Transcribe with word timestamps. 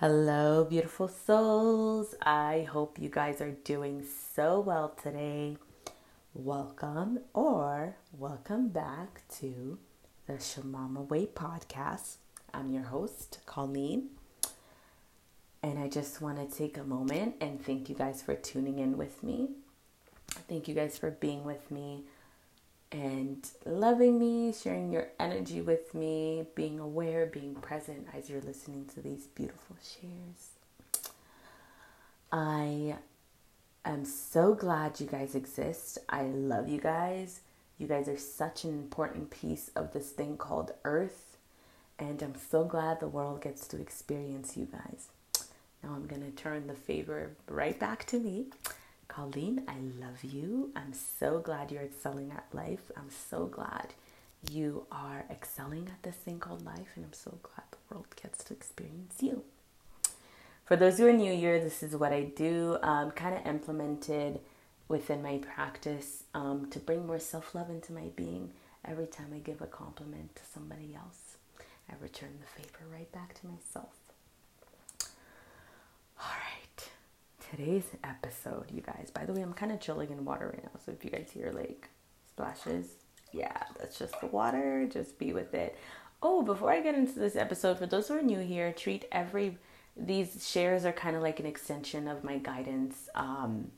Hello, 0.00 0.64
beautiful 0.64 1.08
souls. 1.08 2.14
I 2.22 2.68
hope 2.70 3.00
you 3.00 3.08
guys 3.08 3.40
are 3.40 3.50
doing 3.50 4.04
so 4.32 4.60
well 4.60 4.90
today. 4.90 5.56
Welcome 6.34 7.18
or 7.34 7.96
welcome 8.16 8.68
back 8.68 9.22
to 9.40 9.76
the 10.28 10.34
Shamama 10.34 11.08
Way 11.08 11.26
podcast. 11.26 12.18
I'm 12.54 12.70
your 12.70 12.84
host, 12.84 13.40
Colleen. 13.44 14.10
And 15.64 15.80
I 15.80 15.88
just 15.88 16.22
want 16.22 16.38
to 16.38 16.56
take 16.56 16.78
a 16.78 16.84
moment 16.84 17.34
and 17.40 17.60
thank 17.60 17.88
you 17.88 17.96
guys 17.96 18.22
for 18.22 18.36
tuning 18.36 18.78
in 18.78 18.96
with 18.96 19.24
me. 19.24 19.48
Thank 20.48 20.68
you 20.68 20.76
guys 20.76 20.96
for 20.96 21.10
being 21.10 21.42
with 21.42 21.72
me 21.72 22.04
and 22.90 23.48
loving 23.64 24.18
me, 24.18 24.52
sharing 24.52 24.92
your 24.92 25.08
energy 25.20 25.60
with 25.60 25.94
me, 25.94 26.46
being 26.54 26.78
aware, 26.78 27.26
being 27.26 27.54
present 27.54 28.06
as 28.16 28.30
you're 28.30 28.40
listening 28.40 28.86
to 28.94 29.00
these 29.00 29.26
beautiful 29.26 29.76
shares. 29.82 30.50
I 32.32 32.96
am 33.84 34.04
so 34.04 34.54
glad 34.54 35.00
you 35.00 35.06
guys 35.06 35.34
exist. 35.34 35.98
I 36.08 36.22
love 36.22 36.68
you 36.68 36.80
guys. 36.80 37.40
You 37.78 37.86
guys 37.86 38.08
are 38.08 38.18
such 38.18 38.64
an 38.64 38.70
important 38.70 39.30
piece 39.30 39.70
of 39.76 39.92
this 39.92 40.10
thing 40.10 40.36
called 40.36 40.72
Earth, 40.84 41.36
and 41.98 42.20
I'm 42.22 42.34
so 42.34 42.64
glad 42.64 42.98
the 42.98 43.06
world 43.06 43.42
gets 43.42 43.66
to 43.68 43.80
experience 43.80 44.56
you 44.56 44.66
guys. 44.66 45.08
Now 45.82 45.90
I'm 45.94 46.06
going 46.06 46.22
to 46.22 46.30
turn 46.30 46.66
the 46.66 46.74
favor 46.74 47.30
right 47.48 47.78
back 47.78 48.04
to 48.06 48.18
me 48.18 48.46
Colleen, 49.08 49.62
I 49.66 49.76
love 50.00 50.22
you. 50.22 50.70
I'm 50.76 50.92
so 50.92 51.40
glad 51.40 51.72
you're 51.72 51.82
excelling 51.82 52.30
at 52.30 52.46
life. 52.52 52.90
I'm 52.96 53.10
so 53.10 53.46
glad 53.46 53.94
you 54.50 54.86
are 54.92 55.24
excelling 55.30 55.88
at 55.88 56.02
this 56.02 56.14
thing 56.14 56.38
called 56.38 56.64
life, 56.64 56.92
and 56.94 57.04
I'm 57.04 57.12
so 57.12 57.38
glad 57.42 57.64
the 57.70 57.78
world 57.94 58.06
gets 58.22 58.44
to 58.44 58.54
experience 58.54 59.16
you. 59.20 59.42
For 60.64 60.76
those 60.76 60.98
who 60.98 61.06
are 61.08 61.12
new 61.12 61.34
here, 61.34 61.58
this 61.58 61.82
is 61.82 61.96
what 61.96 62.12
I 62.12 62.24
do, 62.24 62.78
um, 62.82 63.10
kind 63.12 63.34
of 63.34 63.46
implemented 63.46 64.40
within 64.86 65.22
my 65.22 65.38
practice 65.38 66.24
um, 66.34 66.68
to 66.70 66.78
bring 66.78 67.06
more 67.06 67.18
self 67.18 67.54
love 67.54 67.70
into 67.70 67.92
my 67.92 68.08
being. 68.14 68.52
Every 68.84 69.06
time 69.06 69.32
I 69.34 69.38
give 69.38 69.60
a 69.60 69.66
compliment 69.66 70.36
to 70.36 70.42
somebody 70.54 70.94
else, 70.94 71.36
I 71.90 71.94
return 72.00 72.38
the 72.40 72.62
favor 72.62 72.84
right 72.92 73.10
back 73.10 73.34
to 73.40 73.46
myself. 73.46 73.88
Today's 77.50 77.84
episode, 78.04 78.70
you 78.72 78.80
guys. 78.80 79.10
By 79.12 79.24
the 79.24 79.32
way, 79.32 79.42
I'm 79.42 79.52
kind 79.52 79.72
of 79.72 79.80
chilling 79.80 80.10
in 80.10 80.24
water 80.24 80.48
right 80.48 80.62
now, 80.62 80.80
so 80.84 80.92
if 80.92 81.04
you 81.04 81.10
guys 81.10 81.30
hear 81.32 81.52
like 81.52 81.88
splashes, 82.28 82.86
yeah, 83.32 83.62
that's 83.78 83.98
just 83.98 84.20
the 84.20 84.26
water. 84.26 84.86
Just 84.90 85.18
be 85.18 85.32
with 85.32 85.54
it. 85.54 85.76
Oh, 86.22 86.42
before 86.42 86.70
I 86.70 86.80
get 86.80 86.94
into 86.94 87.18
this 87.18 87.36
episode, 87.36 87.78
for 87.78 87.86
those 87.86 88.08
who 88.08 88.18
are 88.18 88.22
new 88.22 88.40
here, 88.40 88.72
treat 88.72 89.04
every 89.12 89.58
these 89.96 90.48
shares 90.48 90.84
are 90.84 90.92
kind 90.92 91.16
of 91.16 91.22
like 91.22 91.40
an 91.40 91.46
extension 91.46 92.06
of 92.06 92.22
my 92.22 92.38
guidance 92.38 93.08
um, 93.14 93.72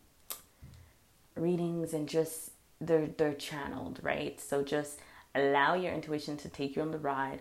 readings, 1.35 1.95
and 1.95 2.09
just 2.09 2.51
they're 2.81 3.07
they're 3.07 3.35
channeled, 3.35 4.01
right? 4.03 4.41
So 4.41 4.63
just 4.63 4.99
allow 5.35 5.75
your 5.75 5.93
intuition 5.93 6.37
to 6.39 6.49
take 6.49 6.77
you 6.77 6.83
on 6.83 6.91
the 6.91 6.99
ride. 6.99 7.41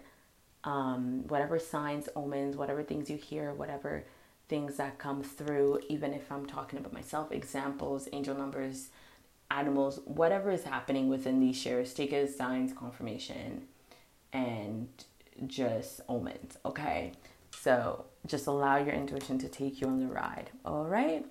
Um, 0.66 1.26
whatever 1.30 1.58
signs, 1.58 2.10
omens, 2.18 2.58
whatever 2.58 2.84
things 2.84 3.10
you 3.10 3.16
hear, 3.16 3.54
whatever 3.54 4.04
things 4.50 4.78
that 4.78 4.98
come 4.98 5.24
through, 5.24 5.80
even 5.88 6.14
if 6.14 6.32
I'm 6.32 6.46
talking 6.46 6.80
about 6.80 6.92
myself, 6.92 7.32
examples, 7.32 8.10
angel 8.12 8.36
numbers, 8.36 8.90
animals, 9.52 10.00
whatever 10.06 10.52
is 10.52 10.64
happening 10.64 11.08
within 11.08 11.40
these 11.40 11.56
shares, 11.56 11.94
take 11.94 12.12
it 12.12 12.28
as 12.28 12.36
signs, 12.36 12.74
confirmation, 12.74 13.68
and 14.34 14.90
just 15.48 16.02
omens, 16.10 16.58
okay? 16.66 17.14
So 17.52 18.06
just 18.26 18.48
allow 18.48 18.78
your 18.78 18.94
intuition 18.94 19.38
to 19.40 19.48
take 19.48 19.80
you 19.80 19.88
on 19.88 20.00
the 20.00 20.08
ride, 20.08 20.50
all 20.66 20.86
right? 20.86 21.26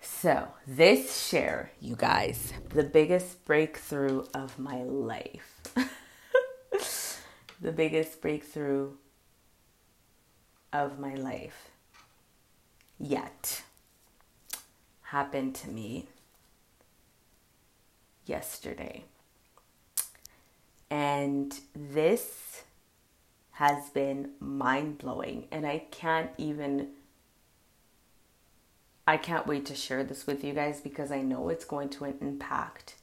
So, 0.00 0.48
this 0.66 1.26
share, 1.26 1.72
you 1.80 1.96
guys, 1.96 2.52
the 2.68 2.84
biggest 2.84 3.44
breakthrough 3.44 4.24
of 4.34 4.58
my 4.58 4.82
life. 4.82 5.60
the 7.60 7.72
biggest 7.72 8.20
breakthrough 8.20 8.92
of 10.84 10.98
my 10.98 11.14
life 11.14 11.70
yet 12.98 13.62
happened 15.02 15.54
to 15.54 15.68
me 15.68 16.06
yesterday. 18.26 19.04
And 20.90 21.58
this 21.74 22.62
has 23.52 23.88
been 23.90 24.30
mind 24.38 24.98
blowing, 24.98 25.48
and 25.50 25.66
I 25.66 25.84
can't 25.90 26.30
even. 26.36 26.88
I 29.08 29.16
can't 29.16 29.46
wait 29.46 29.64
to 29.66 29.74
share 29.76 30.02
this 30.02 30.26
with 30.26 30.42
you 30.42 30.52
guys 30.52 30.80
because 30.80 31.12
I 31.12 31.22
know 31.22 31.48
it's 31.48 31.64
going 31.64 31.90
to 31.90 32.04
impact 32.06 32.96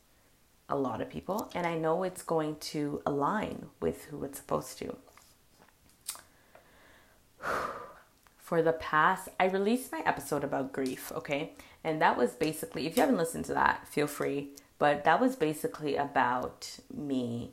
a 0.68 0.76
lot 0.76 1.00
of 1.00 1.10
people 1.10 1.50
and 1.56 1.66
I 1.66 1.78
know 1.78 2.04
it's 2.04 2.22
going 2.24 2.58
to 2.58 3.02
align 3.06 3.68
with 3.80 4.06
who 4.06 4.22
it's 4.26 4.40
supposed 4.40 4.78
to. 4.80 4.98
For 8.44 8.62
the 8.62 8.74
past, 8.74 9.30
I 9.40 9.46
released 9.46 9.94
my 9.94 10.02
episode 10.06 10.44
about 10.44 10.74
grief, 10.74 11.14
okay? 11.16 11.54
And 11.82 12.02
that 12.02 12.18
was 12.18 12.32
basically, 12.32 12.86
if 12.86 12.98
you 12.98 13.02
haven't 13.02 13.18
listened 13.18 13.46
to 13.46 13.54
that, 13.54 13.88
feel 13.88 14.06
free. 14.06 14.50
But 14.80 15.06
that 15.06 15.22
was 15.22 15.38
basically 15.38 15.96
about 15.96 16.78
me 16.94 17.52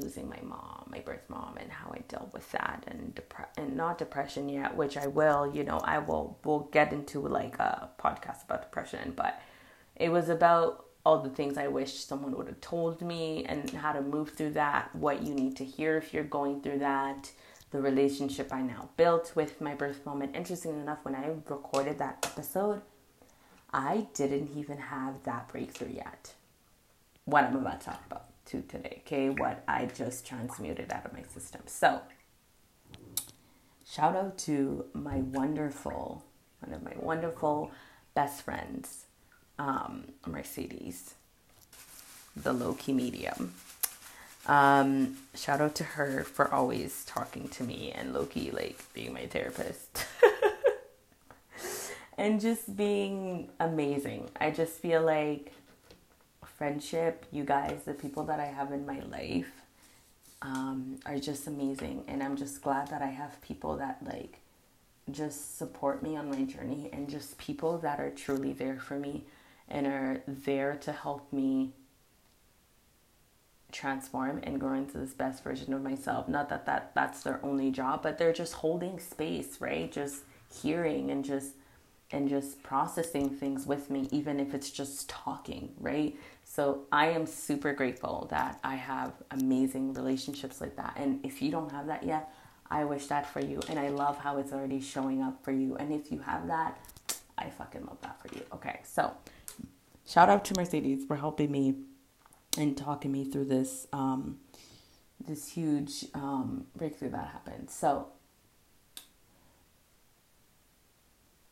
losing 0.00 0.26
my 0.26 0.40
mom, 0.42 0.88
my 0.90 1.00
birth 1.00 1.28
mom, 1.28 1.58
and 1.60 1.70
how 1.70 1.90
I 1.94 1.98
dealt 2.08 2.32
with 2.32 2.50
that, 2.52 2.84
and 2.86 3.14
depre- 3.14 3.48
and 3.58 3.76
not 3.76 3.98
depression 3.98 4.48
yet, 4.48 4.74
which 4.74 4.96
I 4.96 5.08
will. 5.08 5.52
You 5.54 5.62
know, 5.62 5.78
I 5.84 5.98
will. 5.98 6.38
We'll 6.42 6.70
get 6.72 6.90
into 6.90 7.20
like 7.20 7.58
a 7.58 7.90
podcast 8.02 8.44
about 8.44 8.62
depression, 8.62 9.12
but 9.14 9.38
it 9.94 10.08
was 10.08 10.30
about 10.30 10.86
all 11.04 11.18
the 11.18 11.28
things 11.28 11.58
I 11.58 11.68
wish 11.68 11.92
someone 11.92 12.34
would 12.34 12.46
have 12.46 12.62
told 12.62 13.02
me 13.02 13.44
and 13.44 13.68
how 13.70 13.92
to 13.92 14.00
move 14.00 14.30
through 14.30 14.52
that. 14.52 14.94
What 14.94 15.22
you 15.22 15.34
need 15.34 15.56
to 15.56 15.66
hear 15.66 15.98
if 15.98 16.14
you're 16.14 16.24
going 16.24 16.62
through 16.62 16.78
that 16.78 17.30
the 17.70 17.80
relationship 17.80 18.52
I 18.52 18.62
now 18.62 18.90
built 18.96 19.32
with 19.34 19.60
my 19.60 19.74
birth 19.74 20.00
mom. 20.06 20.22
And 20.22 20.34
interesting 20.34 20.80
enough, 20.80 20.98
when 21.02 21.14
I 21.14 21.26
recorded 21.26 21.98
that 21.98 22.24
episode, 22.24 22.82
I 23.72 24.06
didn't 24.14 24.50
even 24.56 24.78
have 24.78 25.22
that 25.24 25.48
breakthrough 25.48 25.92
yet. 25.92 26.34
What 27.24 27.44
I'm 27.44 27.56
about 27.56 27.80
to 27.80 27.86
talk 27.86 28.02
about 28.06 28.24
to 28.46 28.62
today, 28.62 29.02
okay? 29.04 29.28
What 29.28 29.62
I 29.68 29.86
just 29.86 30.26
transmuted 30.26 30.90
out 30.92 31.04
of 31.04 31.12
my 31.12 31.22
system. 31.22 31.60
So, 31.66 32.00
shout 33.86 34.16
out 34.16 34.38
to 34.38 34.86
my 34.94 35.18
wonderful, 35.18 36.24
one 36.60 36.74
of 36.74 36.82
my 36.82 36.94
wonderful 36.98 37.70
best 38.14 38.42
friends, 38.42 39.04
um, 39.58 40.04
Mercedes, 40.26 41.14
the 42.34 42.54
low 42.54 42.72
key 42.72 42.94
medium. 42.94 43.52
Um, 44.48 45.18
shout 45.34 45.60
out 45.60 45.74
to 45.76 45.84
her 45.84 46.24
for 46.24 46.52
always 46.52 47.04
talking 47.04 47.48
to 47.48 47.62
me 47.62 47.92
and 47.94 48.14
low 48.14 48.24
key 48.24 48.50
like 48.50 48.82
being 48.94 49.12
my 49.12 49.26
therapist. 49.26 50.06
and 52.18 52.40
just 52.40 52.74
being 52.74 53.50
amazing. 53.60 54.30
I 54.40 54.50
just 54.50 54.80
feel 54.80 55.02
like 55.02 55.52
friendship, 56.56 57.26
you 57.30 57.44
guys, 57.44 57.82
the 57.84 57.92
people 57.92 58.24
that 58.24 58.40
I 58.40 58.46
have 58.46 58.72
in 58.72 58.86
my 58.86 59.00
life 59.00 59.52
um, 60.40 60.98
are 61.04 61.18
just 61.18 61.46
amazing. 61.46 62.04
And 62.08 62.22
I'm 62.22 62.36
just 62.36 62.62
glad 62.62 62.88
that 62.88 63.02
I 63.02 63.06
have 63.06 63.40
people 63.42 63.76
that 63.76 63.98
like 64.02 64.38
just 65.10 65.58
support 65.58 66.02
me 66.02 66.16
on 66.16 66.30
my 66.30 66.44
journey 66.44 66.88
and 66.92 67.08
just 67.08 67.38
people 67.38 67.78
that 67.78 68.00
are 68.00 68.10
truly 68.10 68.52
there 68.52 68.78
for 68.78 68.98
me 68.98 69.24
and 69.68 69.86
are 69.86 70.22
there 70.26 70.76
to 70.76 70.92
help 70.92 71.32
me 71.32 71.72
transform 73.72 74.40
and 74.42 74.58
grow 74.58 74.74
into 74.74 74.98
this 74.98 75.12
best 75.12 75.44
version 75.44 75.74
of 75.74 75.82
myself. 75.82 76.28
Not 76.28 76.48
that, 76.48 76.64
that 76.66 76.94
that's 76.94 77.22
their 77.22 77.44
only 77.44 77.70
job 77.70 78.02
but 78.02 78.18
they're 78.18 78.32
just 78.32 78.54
holding 78.54 78.98
space 78.98 79.60
right? 79.60 79.90
Just 79.90 80.22
hearing 80.62 81.10
and 81.10 81.24
just 81.24 81.52
and 82.10 82.26
just 82.26 82.62
processing 82.62 83.28
things 83.28 83.66
with 83.66 83.90
me 83.90 84.08
even 84.10 84.40
if 84.40 84.54
it's 84.54 84.70
just 84.70 85.08
talking 85.08 85.70
right? 85.78 86.16
So 86.44 86.86
i 86.90 87.08
am 87.08 87.26
super 87.26 87.74
grateful 87.74 88.26
that 88.30 88.58
i 88.64 88.74
have 88.74 89.12
amazing 89.32 89.92
relationships 89.92 90.60
like 90.60 90.76
that. 90.76 90.94
And 90.96 91.24
if 91.24 91.42
you 91.42 91.50
don't 91.50 91.70
have 91.70 91.86
that 91.88 92.02
yet 92.04 92.32
i 92.70 92.84
wish 92.84 93.06
that 93.06 93.30
for 93.30 93.40
you. 93.40 93.60
And 93.68 93.78
i 93.78 93.88
love 93.88 94.16
how 94.18 94.38
it's 94.38 94.52
already 94.52 94.80
showing 94.80 95.22
up 95.22 95.44
for 95.44 95.52
you. 95.52 95.76
And 95.76 95.92
if 95.92 96.10
you 96.10 96.20
have 96.20 96.46
that 96.46 96.78
i 97.36 97.50
fucking 97.50 97.84
love 97.84 98.00
that 98.00 98.18
for 98.22 98.34
you. 98.34 98.42
Okay 98.54 98.80
so 98.82 99.12
shout 100.06 100.30
out 100.30 100.46
to 100.46 100.54
mercedes 100.54 101.04
for 101.04 101.16
helping 101.16 101.52
me 101.52 101.74
and 102.58 102.76
talking 102.76 103.12
me 103.12 103.24
through 103.24 103.46
this 103.46 103.86
um, 103.92 104.38
this 105.26 105.52
huge 105.52 106.06
um, 106.14 106.66
breakthrough 106.76 107.10
that 107.10 107.28
happened. 107.28 107.70
So 107.70 108.08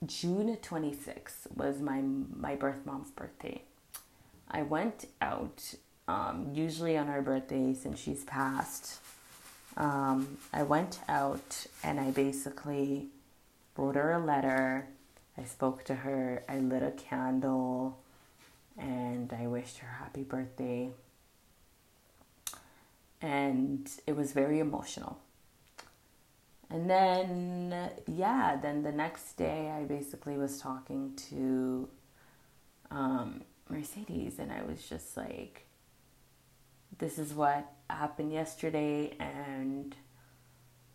June 0.05 0.57
26th 0.57 1.51
was 1.55 1.81
my 1.81 2.03
my 2.03 2.55
birth 2.55 2.85
mom's 2.85 3.11
birthday. 3.11 3.63
I 4.49 4.63
went 4.63 5.07
out 5.21 5.75
um, 6.09 6.51
usually 6.53 6.97
on 6.97 7.09
her 7.09 7.23
birthday 7.23 7.75
since 7.75 8.01
she's 8.01 8.25
passed. 8.25 9.01
Um, 9.77 10.39
I 10.53 10.63
went 10.63 11.01
out 11.09 11.67
and 11.83 12.01
I 12.01 12.11
basically 12.11 13.09
wrote 13.77 13.97
her 13.97 14.13
a 14.13 14.19
letter. 14.19 14.87
I 15.37 15.45
spoke 15.45 15.85
to 15.85 15.97
her. 15.97 16.45
I 16.49 16.59
lit 16.59 16.83
a 16.83 16.93
candle 16.93 17.99
and 18.79 19.33
I 19.33 19.47
wished 19.47 19.79
her 19.79 19.89
happy 19.89 20.23
birthday. 20.23 20.91
And 23.21 23.91
it 24.07 24.15
was 24.15 24.33
very 24.33 24.61
emotional. 24.61 25.19
And 26.69 26.91
then, 26.91 27.91
yeah, 28.07 28.57
then 28.61 28.83
the 28.83 28.93
next 28.93 29.35
day 29.37 29.71
I 29.71 29.85
basically 29.85 30.37
was 30.37 30.61
talking 30.61 31.15
to 31.31 31.89
um, 32.91 33.43
Mercedes 33.69 34.39
and 34.39 34.53
I 34.53 34.63
was 34.63 34.89
just 34.89 35.17
like, 35.17 35.67
this 36.99 37.19
is 37.19 37.33
what 37.35 37.71
happened 37.89 38.33
yesterday 38.33 39.15
and 39.19 39.95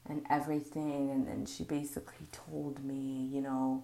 and 0.09 0.25
everything 0.29 1.11
and 1.11 1.27
then 1.27 1.45
she 1.45 1.63
basically 1.63 2.25
told 2.31 2.83
me 2.83 3.29
you 3.31 3.39
know 3.39 3.83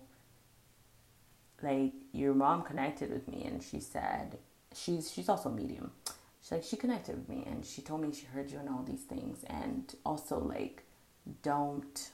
like 1.61 1.93
your 2.11 2.33
mom 2.33 2.63
connected 2.63 3.11
with 3.11 3.27
me 3.27 3.43
and 3.45 3.63
she 3.63 3.79
said 3.79 4.37
she's 4.73 5.11
she's 5.11 5.29
also 5.29 5.49
medium. 5.49 5.91
She's 6.41 6.51
like 6.51 6.63
she 6.63 6.75
connected 6.77 7.15
with 7.15 7.29
me 7.29 7.43
and 7.45 7.65
she 7.65 7.81
told 7.81 8.01
me 8.01 8.11
she 8.13 8.25
heard 8.25 8.51
you 8.51 8.59
and 8.59 8.69
all 8.69 8.83
these 8.83 9.03
things 9.03 9.43
and 9.47 9.93
also 10.05 10.39
like 10.39 10.83
don't 11.41 12.11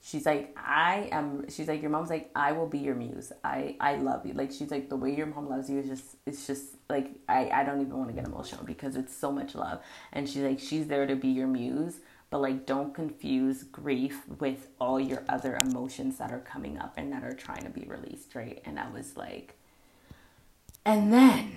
she's 0.00 0.24
like 0.24 0.56
i 0.56 1.08
am 1.10 1.48
she's 1.50 1.68
like 1.68 1.82
your 1.82 1.90
mom's 1.90 2.08
like 2.10 2.30
i 2.34 2.52
will 2.52 2.66
be 2.66 2.78
your 2.78 2.94
muse. 2.94 3.32
I 3.44 3.76
i 3.80 3.96
love 3.96 4.24
you. 4.26 4.34
Like 4.34 4.52
she's 4.52 4.70
like 4.70 4.88
the 4.88 4.96
way 4.96 5.14
your 5.14 5.26
mom 5.26 5.48
loves 5.48 5.68
you 5.68 5.78
is 5.80 5.88
just 5.88 6.16
it's 6.26 6.46
just 6.46 6.64
like 6.88 7.10
i 7.28 7.48
i 7.50 7.64
don't 7.64 7.80
even 7.80 7.96
want 7.96 8.08
to 8.08 8.14
get 8.14 8.26
emotional 8.26 8.64
because 8.64 8.96
it's 8.96 9.14
so 9.16 9.32
much 9.32 9.54
love. 9.54 9.80
And 10.12 10.28
she's 10.28 10.42
like 10.42 10.60
she's 10.60 10.86
there 10.86 11.06
to 11.06 11.16
be 11.16 11.28
your 11.28 11.46
muse 11.46 11.96
but 12.30 12.40
like 12.40 12.66
don't 12.66 12.94
confuse 12.94 13.62
grief 13.62 14.22
with 14.38 14.68
all 14.80 15.00
your 15.00 15.24
other 15.28 15.56
emotions 15.56 16.18
that 16.18 16.30
are 16.32 16.40
coming 16.40 16.78
up 16.78 16.94
and 16.96 17.12
that 17.12 17.24
are 17.24 17.34
trying 17.34 17.62
to 17.64 17.70
be 17.70 17.86
released 17.86 18.34
right? 18.34 18.62
And 18.64 18.78
i 18.78 18.88
was 18.90 19.16
like 19.16 19.56
and 20.84 21.12
then 21.12 21.52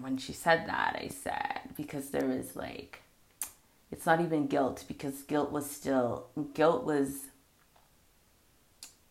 when 0.00 0.16
she 0.16 0.32
said 0.32 0.66
that 0.66 0.98
i 1.02 1.08
said 1.08 1.60
because 1.76 2.10
there 2.10 2.26
was 2.26 2.56
like 2.56 3.02
it's 3.90 4.06
not 4.06 4.20
even 4.20 4.46
guilt 4.46 4.84
because 4.88 5.22
guilt 5.22 5.50
was 5.50 5.70
still 5.70 6.26
guilt 6.54 6.84
was 6.84 7.26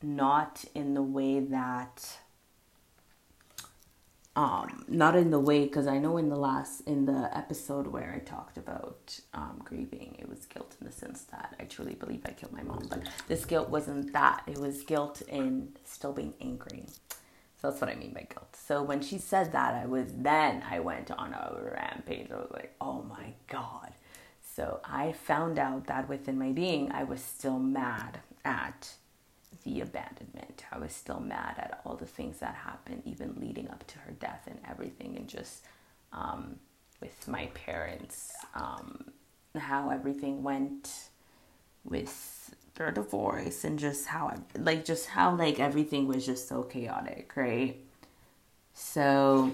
not 0.02 0.64
in 0.76 0.94
the 0.94 1.02
way 1.02 1.40
that 1.40 2.18
um 4.38 4.86
not 4.88 5.16
in 5.16 5.32
the 5.32 5.40
way 5.40 5.64
because 5.66 5.88
i 5.88 5.98
know 5.98 6.18
in 6.18 6.30
the 6.30 6.36
last 6.36 6.82
in 6.82 7.06
the 7.06 7.30
episode 7.36 7.88
where 7.88 8.14
i 8.16 8.20
talked 8.20 8.58
about 8.58 9.20
um 9.34 9.60
grieving 9.66 10.16
it 10.20 10.30
was 10.30 10.46
guilt 10.46 10.76
in 10.80 10.88
the 10.88 10.94
sense 10.94 11.24
that 11.24 11.56
i 11.60 11.64
truly 11.64 11.96
believe 11.96 12.22
i 12.26 12.32
killed 12.32 12.54
my 12.54 12.64
mom 12.64 12.86
but 12.90 13.02
this 13.28 13.46
guilt 13.46 13.70
wasn't 13.70 14.14
that. 14.14 14.44
It 14.48 14.58
was 14.58 14.84
guilt 14.84 15.22
in 15.28 15.70
still 15.84 16.14
being 16.14 16.34
angry. 16.42 16.86
So 17.60 17.70
that's 17.70 17.82
what 17.82 17.90
i 17.90 17.96
mean 17.96 18.14
by 18.14 18.28
guilt. 18.30 18.56
So 18.56 18.84
when 18.84 19.02
she 19.02 19.18
said 19.18 19.52
that 19.54 19.74
i 19.74 19.86
was 19.86 20.08
then 20.16 20.64
i 20.70 20.80
went 20.80 21.12
on 21.12 21.34
a 21.34 21.58
rampage. 21.74 22.30
I 22.32 22.36
was 22.36 22.52
like 22.54 22.74
oh 22.80 23.04
my 23.04 23.34
god. 23.48 23.92
So 24.56 24.80
i 24.86 25.12
found 25.12 25.60
out 25.60 25.88
that 25.88 26.08
within 26.10 26.38
my 26.38 26.52
being 26.52 26.92
i 26.92 27.04
was 27.04 27.22
still 27.22 27.60
mad 27.60 28.20
at 28.46 28.94
the 29.68 29.82
abandonment. 29.82 30.64
I 30.72 30.78
was 30.78 30.94
still 30.94 31.20
mad 31.20 31.56
at 31.58 31.82
all 31.84 31.96
the 31.96 32.06
things 32.06 32.40
that 32.40 32.56
happened, 32.56 33.02
even 33.06 33.36
leading 33.40 33.70
up 33.70 33.86
to 33.88 34.00
her 34.00 34.12
death 34.12 34.48
and 34.48 34.60
everything, 34.70 35.18
and 35.18 35.28
just 35.28 35.66
um, 36.14 36.56
with 37.02 37.28
my 37.28 37.48
parents, 37.48 38.32
um, 38.56 39.12
how 39.58 39.90
everything 39.90 40.42
went 40.42 41.10
with 41.84 42.56
their 42.76 42.92
divorce, 42.92 43.64
and 43.66 43.78
just 43.78 44.08
how, 44.08 44.34
like, 44.58 44.86
just 44.86 45.08
how, 45.08 45.36
like, 45.36 45.60
everything 45.60 46.08
was 46.08 46.26
just 46.26 46.48
so 46.48 46.64
chaotic, 46.64 47.34
right? 47.36 47.78
So 48.74 49.52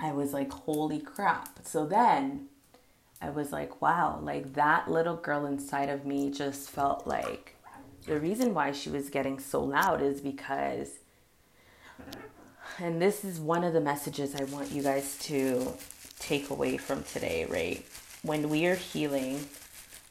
I 0.00 0.10
was 0.12 0.32
like, 0.32 0.50
holy 0.50 0.98
crap. 0.98 1.60
So 1.64 1.86
then 1.86 2.48
I 3.20 3.30
was 3.30 3.52
like, 3.52 3.80
wow, 3.80 4.18
like 4.20 4.54
that 4.54 4.90
little 4.90 5.16
girl 5.16 5.46
inside 5.46 5.88
of 5.88 6.04
me 6.04 6.30
just 6.30 6.68
felt 6.70 7.06
like 7.06 7.54
the 8.06 8.18
reason 8.18 8.54
why 8.54 8.72
she 8.72 8.90
was 8.90 9.08
getting 9.08 9.38
so 9.38 9.62
loud 9.62 10.02
is 10.02 10.20
because 10.20 10.90
and 12.78 13.00
this 13.00 13.24
is 13.24 13.38
one 13.38 13.64
of 13.64 13.74
the 13.74 13.80
messages 13.80 14.34
I 14.34 14.44
want 14.44 14.72
you 14.72 14.82
guys 14.82 15.18
to 15.24 15.72
take 16.18 16.50
away 16.50 16.78
from 16.78 17.02
today, 17.04 17.44
right? 17.44 17.84
When 18.22 18.48
we 18.48 18.66
are 18.66 18.74
healing 18.74 19.46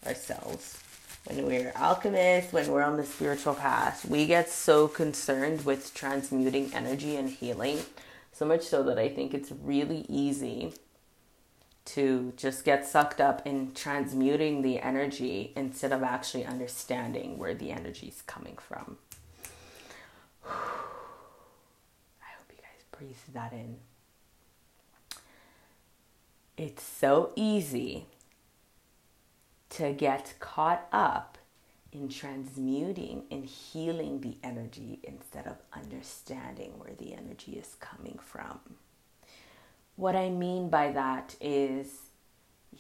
ourselves, 0.06 0.80
when 1.26 1.46
we're 1.46 1.72
alchemists, 1.76 2.54
when 2.54 2.72
we're 2.72 2.84
on 2.84 2.98
the 2.98 3.06
spiritual 3.06 3.56
path, 3.56 4.06
we 4.06 4.26
get 4.26 4.50
so 4.50 4.88
concerned 4.88 5.66
with 5.66 5.94
transmuting 5.94 6.74
energy 6.74 7.16
and 7.16 7.30
healing, 7.30 7.80
so 8.32 8.46
much 8.46 8.62
so 8.62 8.84
that 8.84 9.00
I 9.00 9.10
think 9.10 9.34
it's 9.34 9.52
really 9.52 10.06
easy 10.08 10.74
to 11.94 12.32
just 12.38 12.64
get 12.64 12.88
sucked 12.88 13.20
up 13.20 13.46
in 13.46 13.74
transmuting 13.74 14.62
the 14.62 14.80
energy 14.80 15.52
instead 15.58 15.92
of 15.92 16.04
actually 16.04 16.46
understanding 16.46 17.38
where 17.38 17.54
the 17.54 17.72
energy 17.72 18.08
is 18.08 18.22
coming 18.22 18.58
from. 18.58 18.98
I 20.46 20.50
hope 22.38 22.50
you 22.50 22.58
guys 22.58 22.86
breathe 22.92 23.18
that 23.34 23.52
in. 23.52 23.78
It's 26.56 26.84
so 26.84 27.32
easy 27.36 28.06
to 29.72 29.92
get 29.92 30.36
caught 30.40 30.88
up 30.94 31.38
in 31.92 32.08
transmuting 32.08 33.24
and 33.30 33.46
healing 33.46 34.22
the 34.22 34.38
energy 34.44 35.00
instead 35.04 35.46
of 35.46 35.58
understanding 35.74 36.74
where 36.78 36.94
the 36.98 37.14
energy 37.14 37.54
is 37.54 37.76
coming 37.82 38.18
from. 38.22 38.60
What 39.96 40.16
I 40.16 40.30
mean 40.30 40.70
by 40.70 40.92
that 40.92 41.36
is 41.40 42.02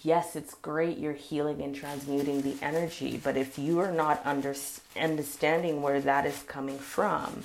yes, 0.03 0.35
it's 0.35 0.53
great 0.53 0.97
you're 0.97 1.13
healing 1.13 1.61
and 1.61 1.75
transmuting 1.75 2.41
the 2.41 2.55
energy, 2.61 3.19
but 3.23 3.37
if 3.37 3.59
you 3.59 3.79
are 3.79 3.91
not 3.91 4.21
under, 4.25 4.55
understanding 4.99 5.81
where 5.81 6.01
that 6.01 6.25
is 6.25 6.43
coming 6.43 6.79
from, 6.79 7.43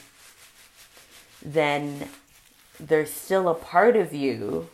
then 1.44 2.08
there's 2.78 3.10
still 3.10 3.48
a 3.48 3.54
part 3.54 3.96
of 3.96 4.12
you 4.14 4.68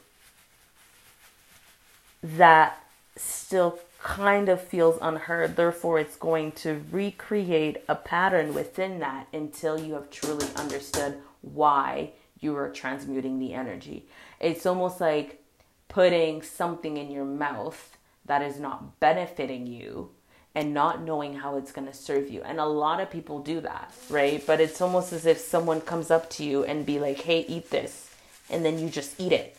that 2.23 2.85
still 3.17 3.79
kind 4.01 4.49
of 4.49 4.61
feels 4.61 4.99
unheard. 5.01 5.57
Therefore, 5.57 5.99
it's 5.99 6.17
going 6.17 6.53
to 6.53 6.83
recreate 6.91 7.79
a 7.89 7.95
pattern 7.95 8.55
within 8.55 8.99
that 9.01 9.27
until 9.33 9.79
you 9.79 9.95
have 9.95 10.11
truly 10.11 10.47
understood 10.57 11.19
why 11.41 12.13
you 12.43 12.57
are 12.57 12.69
transmuting 12.69 13.39
the 13.39 13.55
energy. 13.55 14.07
It's 14.41 14.67
almost 14.67 15.01
like 15.01 15.43
putting 15.89 16.43
something 16.43 16.97
in 16.97 17.11
your 17.11 17.25
mouth 17.25 17.97
that 18.27 18.43
is 18.43 18.59
not 18.59 18.99
benefiting 19.01 19.67
you 19.67 20.11
and 20.55 20.75
not 20.75 21.03
knowing 21.03 21.35
how 21.35 21.57
it's 21.57 21.73
going 21.73 21.87
to 21.87 21.95
serve 21.95 22.31
you. 22.31 22.43
And 22.43 22.61
a 22.61 22.67
lot 22.67 23.01
of 23.01 23.11
people 23.11 23.39
do 23.39 23.61
that, 23.61 23.93
right? 24.11 24.45
But 24.47 24.61
it's 24.61 24.81
almost 24.81 25.13
as 25.13 25.25
if 25.25 25.39
someone 25.39 25.81
comes 25.81 26.11
up 26.11 26.29
to 26.31 26.45
you 26.45 26.65
and 26.65 26.85
be 26.85 26.99
like, 26.99 27.23
"Hey, 27.23 27.45
eat 27.49 27.71
this." 27.71 28.15
And 28.51 28.65
then 28.65 28.79
you 28.79 28.91
just 28.91 29.19
eat 29.19 29.33
it 29.33 29.57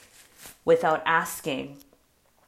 without 0.65 1.01
asking, 1.05 1.77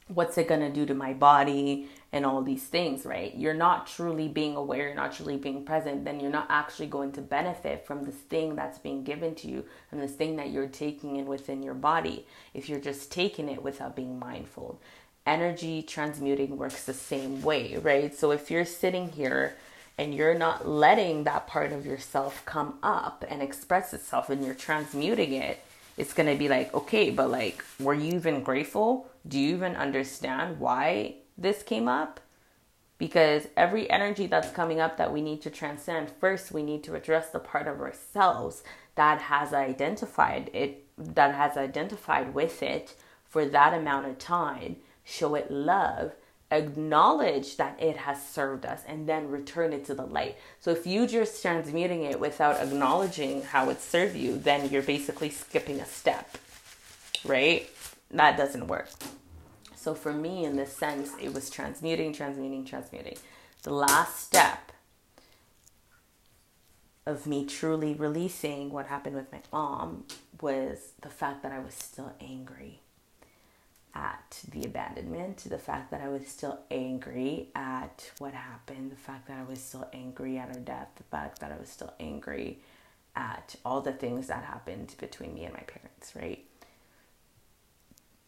"What's 0.07 0.37
it 0.37 0.47
going 0.47 0.61
to 0.61 0.69
do 0.69 0.85
to 0.85 0.93
my 0.93 1.13
body?" 1.13 1.89
And 2.15 2.25
all 2.25 2.41
these 2.41 2.63
things, 2.63 3.05
right? 3.05 3.35
You're 3.35 3.53
not 3.53 3.87
truly 3.87 4.29
being 4.29 4.55
aware, 4.55 4.87
you're 4.87 4.95
not 4.95 5.11
truly 5.11 5.35
being 5.35 5.65
present, 5.65 6.05
then 6.05 6.21
you're 6.21 6.31
not 6.31 6.47
actually 6.49 6.87
going 6.87 7.11
to 7.11 7.21
benefit 7.21 7.85
from 7.85 8.05
this 8.05 8.15
thing 8.15 8.55
that's 8.55 8.79
being 8.79 9.03
given 9.03 9.35
to 9.35 9.49
you 9.49 9.65
and 9.91 10.01
this 10.01 10.13
thing 10.13 10.37
that 10.37 10.49
you're 10.49 10.69
taking 10.69 11.17
in 11.17 11.25
within 11.25 11.61
your 11.61 11.73
body 11.73 12.25
if 12.53 12.69
you're 12.69 12.79
just 12.79 13.11
taking 13.11 13.49
it 13.49 13.61
without 13.61 13.97
being 13.97 14.17
mindful. 14.17 14.79
Energy 15.25 15.81
transmuting 15.81 16.55
works 16.55 16.85
the 16.85 16.93
same 16.93 17.41
way, 17.41 17.75
right? 17.75 18.15
So 18.15 18.31
if 18.31 18.49
you're 18.49 18.63
sitting 18.63 19.11
here 19.11 19.57
and 19.97 20.15
you're 20.15 20.35
not 20.35 20.65
letting 20.65 21.25
that 21.25 21.47
part 21.47 21.73
of 21.73 21.85
yourself 21.85 22.45
come 22.45 22.79
up 22.81 23.25
and 23.27 23.41
express 23.41 23.93
itself 23.93 24.29
and 24.29 24.45
you're 24.45 24.53
transmuting 24.53 25.33
it, 25.33 25.59
it's 25.97 26.13
going 26.13 26.31
to 26.31 26.39
be 26.39 26.47
like, 26.47 26.73
okay, 26.73 27.09
but 27.09 27.29
like, 27.29 27.61
were 27.77 27.93
you 27.93 28.15
even 28.15 28.41
grateful? 28.41 29.09
Do 29.27 29.37
you 29.37 29.53
even 29.55 29.75
understand 29.75 30.61
why 30.61 31.15
this 31.37 31.63
came 31.63 31.87
up 31.87 32.19
because 32.97 33.47
every 33.57 33.89
energy 33.89 34.27
that's 34.27 34.51
coming 34.51 34.79
up 34.79 34.97
that 34.97 35.11
we 35.11 35.21
need 35.21 35.41
to 35.41 35.49
transcend, 35.49 36.09
first 36.09 36.51
we 36.51 36.63
need 36.63 36.83
to 36.83 36.95
address 36.95 37.29
the 37.29 37.39
part 37.39 37.67
of 37.67 37.81
ourselves 37.81 38.63
that 38.95 39.21
has 39.23 39.53
identified 39.53 40.49
it, 40.53 40.85
that 40.97 41.35
has 41.35 41.57
identified 41.57 42.33
with 42.33 42.63
it 42.63 42.95
for 43.25 43.45
that 43.45 43.73
amount 43.73 44.07
of 44.07 44.17
time, 44.17 44.77
show 45.03 45.35
it 45.35 45.51
love, 45.51 46.13
acknowledge 46.51 47.57
that 47.57 47.81
it 47.81 47.97
has 47.97 48.25
served 48.25 48.65
us, 48.65 48.81
and 48.87 49.09
then 49.09 49.29
return 49.29 49.73
it 49.73 49.83
to 49.83 49.93
the 49.93 50.05
light. 50.05 50.37
So 50.61 50.71
if 50.71 50.87
you 50.87 51.05
just 51.05 51.41
transmuting 51.41 52.03
it 52.03 52.19
without 52.19 52.61
acknowledging 52.61 53.41
how 53.41 53.69
it 53.69 53.81
served 53.81 54.15
you, 54.15 54.37
then 54.37 54.69
you're 54.69 54.81
basically 54.81 55.29
skipping 55.29 55.81
a 55.81 55.85
step, 55.85 56.37
right? 57.25 57.69
That 58.11 58.37
doesn't 58.37 58.67
work. 58.67 58.87
So 59.85 59.93
for 59.93 60.13
me, 60.13 60.45
in 60.45 60.55
this 60.55 60.73
sense, 60.73 61.11
it 61.21 61.31
was 61.31 61.51
transmuting, 61.51 62.11
transmuting, 62.11 62.65
transmuting. 62.65 63.17
The 63.61 63.71
last 63.71 64.19
step 64.19 64.71
of 67.05 67.27
me 67.27 67.45
truly 67.45 67.93
releasing 67.93 68.71
what 68.71 68.87
happened 68.87 69.15
with 69.15 69.31
my 69.31 69.41
mom 69.53 70.05
was 70.41 70.93
the 71.03 71.09
fact 71.11 71.43
that 71.43 71.51
I 71.51 71.59
was 71.59 71.75
still 71.75 72.13
angry 72.19 72.79
at 73.93 74.41
the 74.49 74.63
abandonment, 74.63 75.43
the 75.47 75.59
fact 75.59 75.91
that 75.91 76.01
I 76.01 76.07
was 76.07 76.27
still 76.27 76.61
angry 76.71 77.49
at 77.53 78.11
what 78.17 78.33
happened, 78.33 78.91
the 78.91 78.95
fact 78.95 79.27
that 79.27 79.37
I 79.37 79.43
was 79.43 79.61
still 79.61 79.87
angry 79.93 80.39
at 80.39 80.47
her 80.47 80.61
death, 80.61 80.87
the 80.95 81.03
fact 81.03 81.41
that 81.41 81.51
I 81.51 81.59
was 81.59 81.69
still 81.69 81.93
angry 81.99 82.57
at 83.15 83.55
all 83.63 83.81
the 83.81 83.93
things 83.93 84.25
that 84.29 84.45
happened 84.45 84.95
between 84.97 85.35
me 85.35 85.43
and 85.43 85.53
my 85.53 85.59
parents, 85.59 86.13
right? 86.15 86.43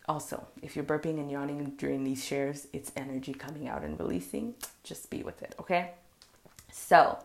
Also, 0.08 0.48
if 0.62 0.76
you're 0.76 0.86
burping 0.86 1.20
and 1.20 1.30
yawning 1.30 1.74
during 1.78 2.04
these 2.04 2.24
shares, 2.24 2.68
it's 2.72 2.92
energy 2.96 3.34
coming 3.34 3.68
out 3.68 3.84
and 3.84 4.00
releasing. 4.00 4.56
Just 4.84 5.10
be 5.10 5.22
with 5.22 5.44
it, 5.44 5.54
okay? 5.60 5.92
So, 6.72 7.20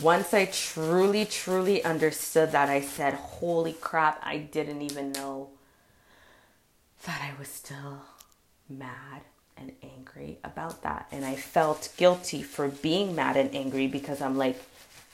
once 0.00 0.34
I 0.34 0.46
truly, 0.46 1.24
truly 1.24 1.84
understood 1.84 2.50
that, 2.52 2.68
I 2.68 2.80
said, 2.80 3.14
Holy 3.14 3.74
crap, 3.74 4.18
I 4.22 4.38
didn't 4.38 4.82
even 4.82 5.12
know 5.12 5.50
that 7.04 7.20
I 7.22 7.38
was 7.38 7.48
still 7.48 8.02
mad 8.68 9.22
and 9.56 9.72
angry 9.82 10.38
about 10.42 10.82
that. 10.82 11.06
And 11.12 11.24
I 11.24 11.36
felt 11.36 11.92
guilty 11.96 12.42
for 12.42 12.68
being 12.68 13.14
mad 13.14 13.36
and 13.36 13.54
angry 13.54 13.86
because 13.86 14.20
I'm 14.20 14.36
like, 14.36 14.60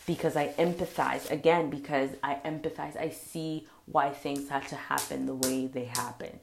because 0.07 0.37
I 0.37 0.49
empathize 0.59 1.31
again, 1.31 1.69
because 1.69 2.11
I 2.23 2.37
empathize. 2.45 2.97
I 2.97 3.11
see 3.11 3.67
why 3.87 4.11
things 4.11 4.49
had 4.49 4.67
to 4.69 4.77
happen 4.77 5.27
the 5.27 5.35
way 5.35 5.67
they 5.67 5.85
happened. 5.85 6.41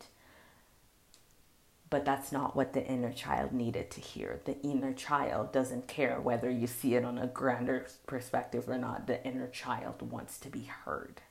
But 1.95 2.03
that's 2.03 2.33
not 2.33 2.57
what 2.57 2.73
the 2.73 2.85
inner 2.85 3.13
child 3.13 3.53
needed 3.53 3.89
to 3.91 4.01
hear. 4.01 4.41
The 4.43 4.61
inner 4.63 4.91
child 4.91 5.53
doesn't 5.53 5.87
care 5.87 6.19
whether 6.19 6.49
you 6.49 6.67
see 6.67 6.95
it 6.95 7.05
on 7.05 7.17
a 7.17 7.25
grander 7.25 7.87
perspective 8.05 8.67
or 8.67 8.77
not. 8.77 9.07
The 9.07 9.25
inner 9.25 9.47
child 9.47 10.11
wants 10.11 10.37
to 10.39 10.49
be 10.49 10.63
heard. 10.63 11.21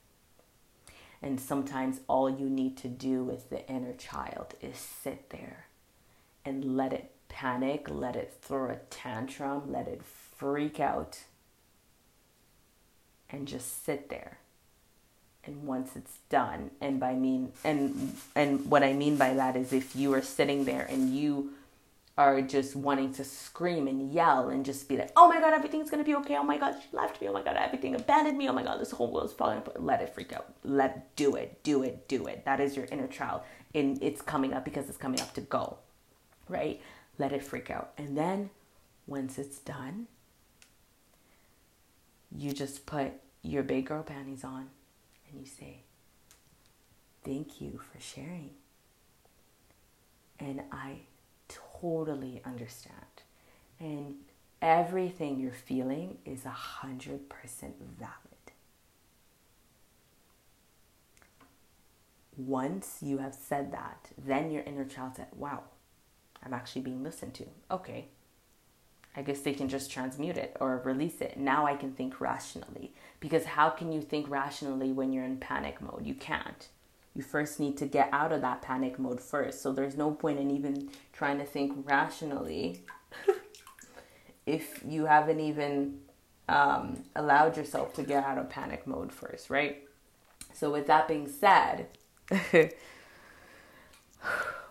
And 1.20 1.38
sometimes 1.38 2.00
all 2.08 2.30
you 2.30 2.48
need 2.48 2.78
to 2.78 2.88
do 2.88 3.22
with 3.24 3.50
the 3.50 3.68
inner 3.68 3.92
child 3.92 4.54
is 4.62 4.78
sit 4.78 5.28
there 5.28 5.66
and 6.46 6.78
let 6.78 6.94
it 6.94 7.12
panic, 7.28 7.86
let 7.90 8.16
it 8.16 8.38
throw 8.40 8.70
a 8.70 8.76
tantrum, 8.88 9.70
let 9.70 9.86
it 9.86 10.00
freak 10.02 10.80
out, 10.80 11.24
and 13.28 13.46
just 13.46 13.84
sit 13.84 14.08
there. 14.08 14.38
And 15.46 15.64
once 15.64 15.94
it's 15.94 16.18
done, 16.30 16.70
and 16.80 16.98
by 16.98 17.14
mean 17.14 17.52
and 17.64 18.16
and 18.34 18.70
what 18.70 18.82
I 18.82 18.92
mean 18.92 19.16
by 19.16 19.34
that 19.34 19.56
is 19.56 19.72
if 19.72 19.94
you 19.94 20.12
are 20.14 20.22
sitting 20.22 20.64
there 20.64 20.86
and 20.88 21.14
you 21.14 21.52
are 22.16 22.40
just 22.40 22.76
wanting 22.76 23.12
to 23.12 23.24
scream 23.24 23.88
and 23.88 24.12
yell 24.12 24.48
and 24.48 24.64
just 24.64 24.88
be 24.88 24.96
like, 24.96 25.10
oh 25.16 25.28
my 25.28 25.40
God, 25.40 25.52
everything's 25.52 25.90
gonna 25.90 26.04
be 26.04 26.14
okay. 26.14 26.36
Oh 26.36 26.44
my 26.44 26.56
God, 26.56 26.74
she 26.80 26.96
left 26.96 27.20
me. 27.20 27.28
Oh 27.28 27.32
my 27.32 27.42
God, 27.42 27.56
everything 27.56 27.94
abandoned 27.94 28.38
me. 28.38 28.48
Oh 28.48 28.52
my 28.52 28.62
God, 28.62 28.80
this 28.80 28.92
whole 28.92 29.08
world 29.08 29.24
world's 29.24 29.32
falling 29.32 29.58
apart. 29.58 29.82
Let 29.82 30.00
it 30.00 30.14
freak 30.14 30.32
out. 30.32 30.52
Let 30.62 31.14
do 31.16 31.34
it, 31.34 31.62
do 31.64 31.82
it, 31.82 32.06
do 32.08 32.26
it. 32.26 32.44
That 32.44 32.60
is 32.60 32.76
your 32.76 32.86
inner 32.86 33.08
child. 33.08 33.42
And 33.74 34.00
it's 34.02 34.22
coming 34.22 34.54
up 34.54 34.64
because 34.64 34.88
it's 34.88 34.96
coming 34.96 35.20
up 35.20 35.34
to 35.34 35.40
go, 35.40 35.78
right? 36.48 36.80
Let 37.18 37.32
it 37.32 37.42
freak 37.42 37.70
out. 37.70 37.92
And 37.98 38.16
then 38.16 38.50
once 39.06 39.38
it's 39.38 39.58
done, 39.58 40.06
you 42.36 42.52
just 42.52 42.86
put 42.86 43.12
your 43.42 43.62
big 43.62 43.86
girl 43.86 44.02
panties 44.02 44.44
on 44.44 44.70
and 45.34 45.46
you 45.46 45.50
say, 45.50 45.82
thank 47.24 47.60
you 47.60 47.80
for 47.92 48.00
sharing. 48.00 48.50
And 50.38 50.62
I 50.70 51.00
totally 51.48 52.40
understand. 52.44 52.94
And 53.80 54.16
everything 54.62 55.38
you're 55.38 55.52
feeling 55.52 56.18
is 56.24 56.44
a 56.44 56.50
hundred 56.50 57.28
percent 57.28 57.74
valid. 57.98 58.12
Once 62.36 62.98
you 63.00 63.18
have 63.18 63.34
said 63.34 63.72
that, 63.72 64.10
then 64.18 64.50
your 64.50 64.62
inner 64.64 64.84
child 64.84 65.12
said, 65.16 65.28
Wow, 65.36 65.62
I'm 66.42 66.52
actually 66.52 66.82
being 66.82 67.02
listened 67.02 67.34
to. 67.34 67.44
Okay. 67.70 68.08
I 69.16 69.22
guess 69.22 69.40
they 69.40 69.52
can 69.52 69.68
just 69.68 69.90
transmute 69.90 70.36
it 70.36 70.56
or 70.60 70.82
release 70.84 71.20
it. 71.20 71.36
Now 71.36 71.66
I 71.66 71.76
can 71.76 71.92
think 71.92 72.20
rationally. 72.20 72.92
Because 73.20 73.44
how 73.44 73.70
can 73.70 73.92
you 73.92 74.02
think 74.02 74.28
rationally 74.28 74.92
when 74.92 75.12
you're 75.12 75.24
in 75.24 75.38
panic 75.38 75.80
mode? 75.80 76.04
You 76.04 76.14
can't 76.14 76.68
you 77.14 77.22
first 77.22 77.60
need 77.60 77.76
to 77.76 77.86
get 77.86 78.08
out 78.12 78.32
of 78.32 78.40
that 78.42 78.60
panic 78.60 78.98
mode 78.98 79.20
first. 79.20 79.62
So 79.62 79.72
there's 79.72 79.96
no 79.96 80.10
point 80.10 80.40
in 80.40 80.50
even 80.50 80.90
trying 81.12 81.38
to 81.38 81.44
think 81.44 81.88
rationally 81.88 82.82
if 84.46 84.82
you 84.86 85.06
haven't 85.06 85.40
even 85.40 86.00
um, 86.48 87.04
allowed 87.14 87.56
yourself 87.56 87.94
to 87.94 88.02
get 88.02 88.24
out 88.24 88.36
of 88.36 88.50
panic 88.50 88.86
mode 88.86 89.12
first, 89.12 89.48
right? 89.48 89.82
So, 90.52 90.70
with 90.70 90.86
that 90.86 91.08
being 91.08 91.26
said, 91.28 91.86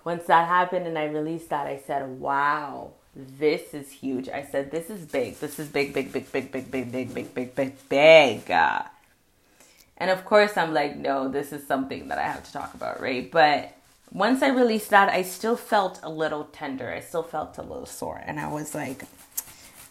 once 0.03 0.25
that 0.25 0.47
happened 0.47 0.85
and 0.87 0.97
I 0.97 1.05
released 1.05 1.49
that, 1.49 1.67
I 1.67 1.77
said, 1.77 2.19
wow, 2.19 2.93
this 3.15 3.73
is 3.73 3.91
huge. 3.91 4.29
I 4.29 4.43
said, 4.43 4.71
this 4.71 4.89
is 4.89 5.05
big. 5.05 5.39
This 5.39 5.59
is 5.59 5.67
big, 5.67 5.93
big, 5.93 6.11
big, 6.11 6.31
big, 6.31 6.51
big, 6.51 6.71
big, 6.71 6.91
big, 6.91 7.13
big, 7.13 7.33
big, 7.33 7.55
big, 7.55 7.89
big. 7.89 8.49
And 8.49 10.09
of 10.09 10.25
course, 10.25 10.57
I'm 10.57 10.73
like, 10.73 10.97
no, 10.97 11.29
this 11.29 11.53
is 11.53 11.65
something 11.67 12.07
that 12.07 12.17
I 12.17 12.23
have 12.23 12.43
to 12.43 12.51
talk 12.51 12.73
about, 12.73 12.99
right? 12.99 13.29
But 13.29 13.75
once 14.11 14.41
I 14.41 14.49
released 14.49 14.89
that, 14.89 15.09
I 15.09 15.21
still 15.21 15.55
felt 15.55 15.99
a 16.03 16.09
little 16.09 16.45
tender. 16.45 16.91
I 16.91 16.99
still 16.99 17.23
felt 17.23 17.57
a 17.57 17.61
little 17.61 17.85
sore. 17.85 18.21
And 18.25 18.39
I 18.39 18.47
was 18.47 18.73
like, 18.73 19.03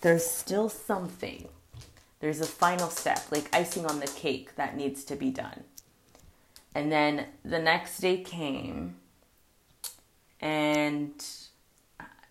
there's 0.00 0.26
still 0.26 0.68
something. 0.68 1.48
There's 2.20 2.40
a 2.40 2.46
final 2.46 2.88
step, 2.88 3.20
like 3.30 3.48
icing 3.54 3.86
on 3.86 4.00
the 4.00 4.06
cake, 4.06 4.56
that 4.56 4.76
needs 4.76 5.04
to 5.04 5.16
be 5.16 5.30
done. 5.30 5.64
And 6.74 6.90
then 6.90 7.26
the 7.44 7.58
next 7.58 7.98
day 7.98 8.22
came, 8.22 8.96
and 10.40 11.12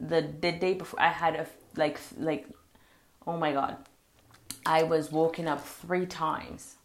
the 0.01 0.27
the 0.41 0.51
day 0.51 0.73
before, 0.73 1.01
I 1.01 1.09
had 1.09 1.35
a 1.35 1.47
like 1.75 1.99
like, 2.17 2.47
oh 3.25 3.37
my 3.37 3.53
god, 3.53 3.77
I 4.65 4.83
was 4.83 5.11
woken 5.11 5.47
up 5.47 5.65
three 5.65 6.05
times 6.05 6.75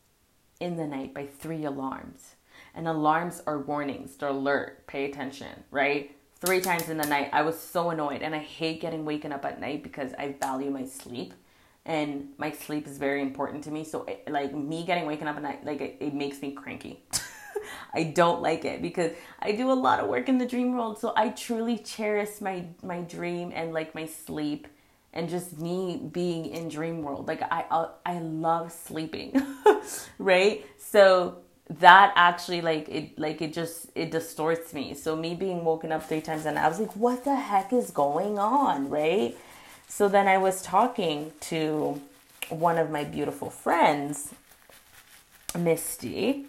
in 0.60 0.76
the 0.76 0.86
night 0.86 1.14
by 1.14 1.26
three 1.26 1.64
alarms. 1.64 2.34
And 2.74 2.86
alarms 2.86 3.42
are 3.46 3.58
warnings, 3.58 4.16
they're 4.16 4.28
alert, 4.28 4.86
pay 4.86 5.06
attention, 5.06 5.64
right? 5.70 6.14
Three 6.40 6.60
times 6.60 6.88
in 6.90 6.98
the 6.98 7.06
night. 7.06 7.30
I 7.32 7.42
was 7.42 7.58
so 7.58 7.90
annoyed 7.90 8.22
and 8.22 8.34
I 8.34 8.38
hate 8.38 8.80
getting 8.80 9.04
waken 9.04 9.32
up 9.32 9.44
at 9.46 9.60
night 9.60 9.82
because 9.82 10.12
I 10.18 10.36
value 10.38 10.70
my 10.70 10.84
sleep 10.84 11.32
and 11.86 12.28
my 12.36 12.50
sleep 12.50 12.86
is 12.86 12.98
very 12.98 13.22
important 13.22 13.64
to 13.64 13.70
me. 13.70 13.84
So, 13.84 14.04
it, 14.04 14.28
like, 14.28 14.54
me 14.54 14.84
getting 14.84 15.06
waken 15.06 15.28
up 15.28 15.36
at 15.36 15.42
night, 15.42 15.64
like, 15.64 15.80
it, 15.80 15.96
it 16.00 16.14
makes 16.14 16.42
me 16.42 16.52
cranky. 16.52 17.04
I 17.94 18.04
don't 18.04 18.42
like 18.42 18.64
it 18.64 18.82
because 18.82 19.12
I 19.40 19.52
do 19.52 19.70
a 19.70 19.74
lot 19.74 20.00
of 20.00 20.08
work 20.08 20.28
in 20.28 20.38
the 20.38 20.46
dream 20.46 20.76
world. 20.76 20.98
So 20.98 21.12
I 21.16 21.30
truly 21.30 21.78
cherish 21.78 22.40
my 22.40 22.64
my 22.82 23.00
dream 23.00 23.52
and 23.54 23.72
like 23.72 23.94
my 23.94 24.06
sleep 24.06 24.68
and 25.12 25.28
just 25.28 25.58
me 25.58 26.00
being 26.12 26.46
in 26.46 26.68
dream 26.68 27.02
world. 27.02 27.26
Like 27.26 27.42
i 27.42 27.64
uh, 27.70 27.88
i 28.04 28.18
love 28.18 28.72
sleeping 28.72 29.42
right? 30.18 30.64
So 30.78 31.38
that 31.68 32.12
actually 32.14 32.60
like 32.60 32.88
it 32.88 33.18
like 33.18 33.42
it 33.42 33.52
just 33.52 33.86
it 33.94 34.10
distorts 34.10 34.72
me. 34.72 34.94
So 34.94 35.16
me 35.16 35.34
being 35.34 35.64
woken 35.64 35.92
up 35.92 36.04
three 36.08 36.20
times 36.20 36.46
and 36.46 36.58
i 36.58 36.68
was 36.68 36.78
like 36.78 36.94
what 36.94 37.24
the 37.24 37.34
heck 37.34 37.72
is 37.72 37.90
going 37.90 38.38
on? 38.38 38.88
Right? 38.88 39.36
So 39.88 40.08
then 40.08 40.28
i 40.28 40.38
was 40.38 40.62
talking 40.62 41.32
to 41.40 42.00
one 42.48 42.78
of 42.78 42.90
my 42.90 43.04
beautiful 43.04 43.50
friends 43.50 44.32
misty 45.58 46.46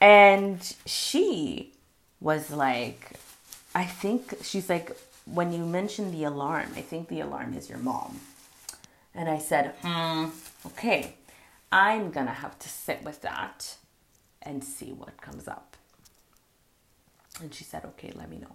and 0.00 0.74
she 0.86 1.72
was 2.20 2.50
like 2.50 3.12
i 3.74 3.84
think 3.84 4.34
she's 4.42 4.68
like 4.68 4.96
when 5.26 5.52
you 5.52 5.64
mentioned 5.64 6.14
the 6.14 6.24
alarm, 6.24 6.68
I 6.76 6.80
think 6.80 7.08
the 7.08 7.20
alarm 7.20 7.54
is 7.54 7.68
your 7.68 7.78
mom. 7.78 8.20
And 9.14 9.28
I 9.28 9.38
said, 9.38 9.74
hmm, 9.82 10.26
okay, 10.66 11.16
I'm 11.72 12.10
gonna 12.10 12.32
have 12.32 12.58
to 12.60 12.68
sit 12.68 13.02
with 13.02 13.22
that 13.22 13.76
and 14.42 14.62
see 14.62 14.92
what 14.92 15.20
comes 15.20 15.48
up. 15.48 15.76
And 17.40 17.52
she 17.52 17.64
said, 17.64 17.84
okay, 17.84 18.12
let 18.14 18.30
me 18.30 18.38
know. 18.38 18.54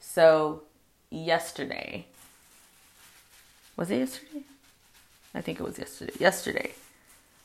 So, 0.00 0.62
yesterday, 1.10 2.06
was 3.76 3.90
it 3.90 3.98
yesterday? 3.98 4.42
I 5.34 5.40
think 5.42 5.60
it 5.60 5.62
was 5.62 5.78
yesterday. 5.78 6.14
Yesterday, 6.18 6.72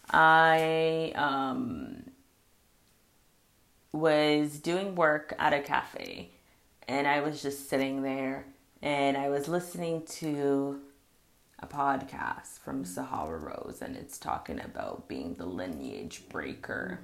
I 0.10 1.12
um, 1.16 2.04
was 3.94 4.60
doing 4.60 4.96
work 4.96 5.34
at 5.40 5.54
a 5.54 5.62
cafe 5.62 6.32
and 6.88 7.08
I 7.08 7.22
was 7.22 7.42
just 7.42 7.70
sitting 7.70 8.02
there 8.02 8.46
and 8.82 9.16
I 9.16 9.30
was 9.30 9.48
listening 9.48 10.04
to 10.18 10.82
a 11.64 11.68
podcast 11.68 12.60
from 12.60 12.84
Sahara 12.84 13.40
Rose, 13.40 13.82
and 13.82 13.96
it's 13.96 14.18
talking 14.18 14.60
about 14.60 15.08
being 15.08 15.36
the 15.36 15.46
lineage 15.46 16.24
breaker. 16.28 17.00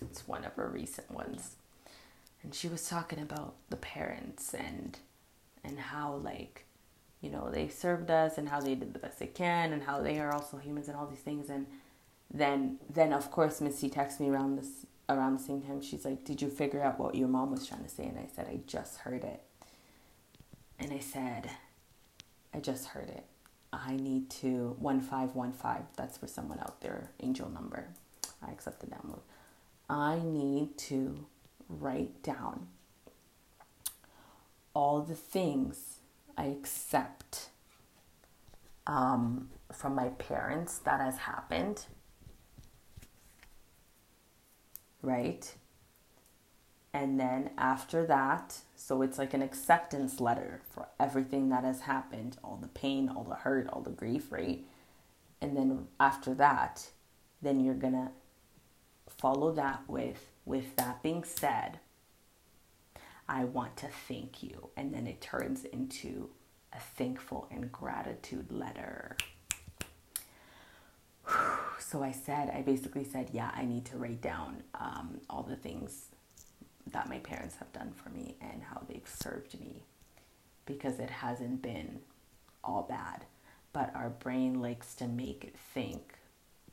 It's 0.00 0.28
one 0.28 0.44
of 0.44 0.52
her 0.54 0.68
recent 0.68 1.10
ones. 1.10 1.56
And 2.42 2.54
she 2.54 2.68
was 2.68 2.88
talking 2.88 3.18
about 3.18 3.56
the 3.68 3.76
parents 3.76 4.54
and 4.54 4.96
and 5.64 5.80
how 5.80 6.14
like 6.14 6.64
you 7.20 7.28
know 7.28 7.50
they 7.50 7.66
served 7.66 8.08
us 8.08 8.38
and 8.38 8.48
how 8.48 8.60
they 8.60 8.76
did 8.76 8.94
the 8.94 9.00
best 9.00 9.18
they 9.18 9.26
can 9.26 9.72
and 9.72 9.82
how 9.82 10.00
they 10.00 10.20
are 10.20 10.32
also 10.32 10.58
humans 10.58 10.86
and 10.86 10.96
all 10.96 11.08
these 11.08 11.18
things 11.18 11.50
and 11.50 11.66
then 12.32 12.78
then 12.88 13.12
of 13.12 13.32
course 13.32 13.60
Missy 13.60 13.88
texts 13.88 14.20
me 14.20 14.28
around 14.28 14.56
this 14.56 14.86
around 15.08 15.38
the 15.38 15.42
same 15.42 15.62
time 15.62 15.80
she's 15.80 16.04
like 16.04 16.24
did 16.24 16.42
you 16.42 16.48
figure 16.48 16.82
out 16.82 16.98
what 16.98 17.14
your 17.14 17.28
mom 17.28 17.50
was 17.50 17.66
trying 17.66 17.84
to 17.84 17.88
say? 17.90 18.04
And 18.04 18.18
I 18.18 18.28
said 18.34 18.46
I 18.48 18.60
just 18.66 18.98
heard 18.98 19.24
it. 19.24 19.42
And 20.78 20.92
I 20.92 20.98
said 20.98 21.50
I 22.54 22.58
just 22.60 22.88
heard 22.88 23.08
it. 23.08 23.24
I 23.72 23.96
need 23.96 24.30
to 24.30 24.76
1515 24.78 25.86
that's 25.96 26.18
for 26.18 26.26
someone 26.26 26.58
out 26.60 26.80
there 26.80 27.10
angel 27.20 27.48
number. 27.50 27.88
I 28.46 28.50
accept 28.50 28.80
the 28.80 28.86
download 28.86 29.20
I 29.88 30.18
need 30.24 30.76
to 30.78 31.26
write 31.68 32.22
down 32.22 32.68
all 34.74 35.00
the 35.00 35.14
things 35.14 36.00
I 36.36 36.46
accept 36.46 37.48
um, 38.86 39.48
from 39.72 39.94
my 39.94 40.08
parents 40.10 40.78
that 40.78 41.00
has 41.00 41.18
happened, 41.18 41.86
right? 45.06 45.54
And 46.92 47.20
then 47.20 47.50
after 47.56 48.04
that, 48.06 48.58
so 48.74 49.02
it's 49.02 49.18
like 49.18 49.34
an 49.34 49.42
acceptance 49.42 50.20
letter 50.20 50.62
for 50.70 50.88
everything 50.98 51.48
that 51.50 51.62
has 51.62 51.82
happened 51.82 52.38
all 52.42 52.56
the 52.56 52.68
pain, 52.68 53.08
all 53.08 53.24
the 53.24 53.34
hurt, 53.36 53.68
all 53.68 53.82
the 53.82 53.90
grief, 53.90 54.32
right? 54.32 54.64
And 55.40 55.56
then 55.56 55.86
after 56.00 56.34
that, 56.34 56.90
then 57.40 57.60
you're 57.60 57.74
gonna 57.74 58.12
follow 59.06 59.52
that 59.52 59.82
with, 59.86 60.30
with 60.44 60.74
that 60.76 61.02
being 61.02 61.22
said, 61.22 61.78
I 63.28 63.44
want 63.44 63.76
to 63.78 63.88
thank 64.08 64.42
you. 64.42 64.70
And 64.76 64.94
then 64.94 65.06
it 65.06 65.20
turns 65.20 65.64
into 65.64 66.30
a 66.72 66.78
thankful 66.78 67.46
and 67.50 67.70
gratitude 67.70 68.50
letter. 68.50 69.16
So 71.78 72.02
I 72.02 72.12
said, 72.12 72.50
I 72.54 72.62
basically 72.62 73.04
said, 73.04 73.30
yeah, 73.32 73.50
I 73.54 73.64
need 73.64 73.84
to 73.86 73.96
write 73.96 74.20
down 74.20 74.62
um, 74.74 75.20
all 75.28 75.42
the 75.42 75.56
things 75.56 76.06
that 76.92 77.08
my 77.08 77.18
parents 77.18 77.56
have 77.56 77.72
done 77.72 77.92
for 77.92 78.10
me 78.10 78.36
and 78.40 78.62
how 78.62 78.82
they've 78.88 79.08
served 79.08 79.58
me 79.60 79.82
because 80.64 80.98
it 80.98 81.10
hasn't 81.10 81.62
been 81.62 82.00
all 82.64 82.86
bad. 82.88 83.24
But 83.72 83.94
our 83.94 84.10
brain 84.10 84.60
likes 84.60 84.94
to 84.96 85.06
make 85.06 85.44
it 85.44 85.56
think 85.74 86.14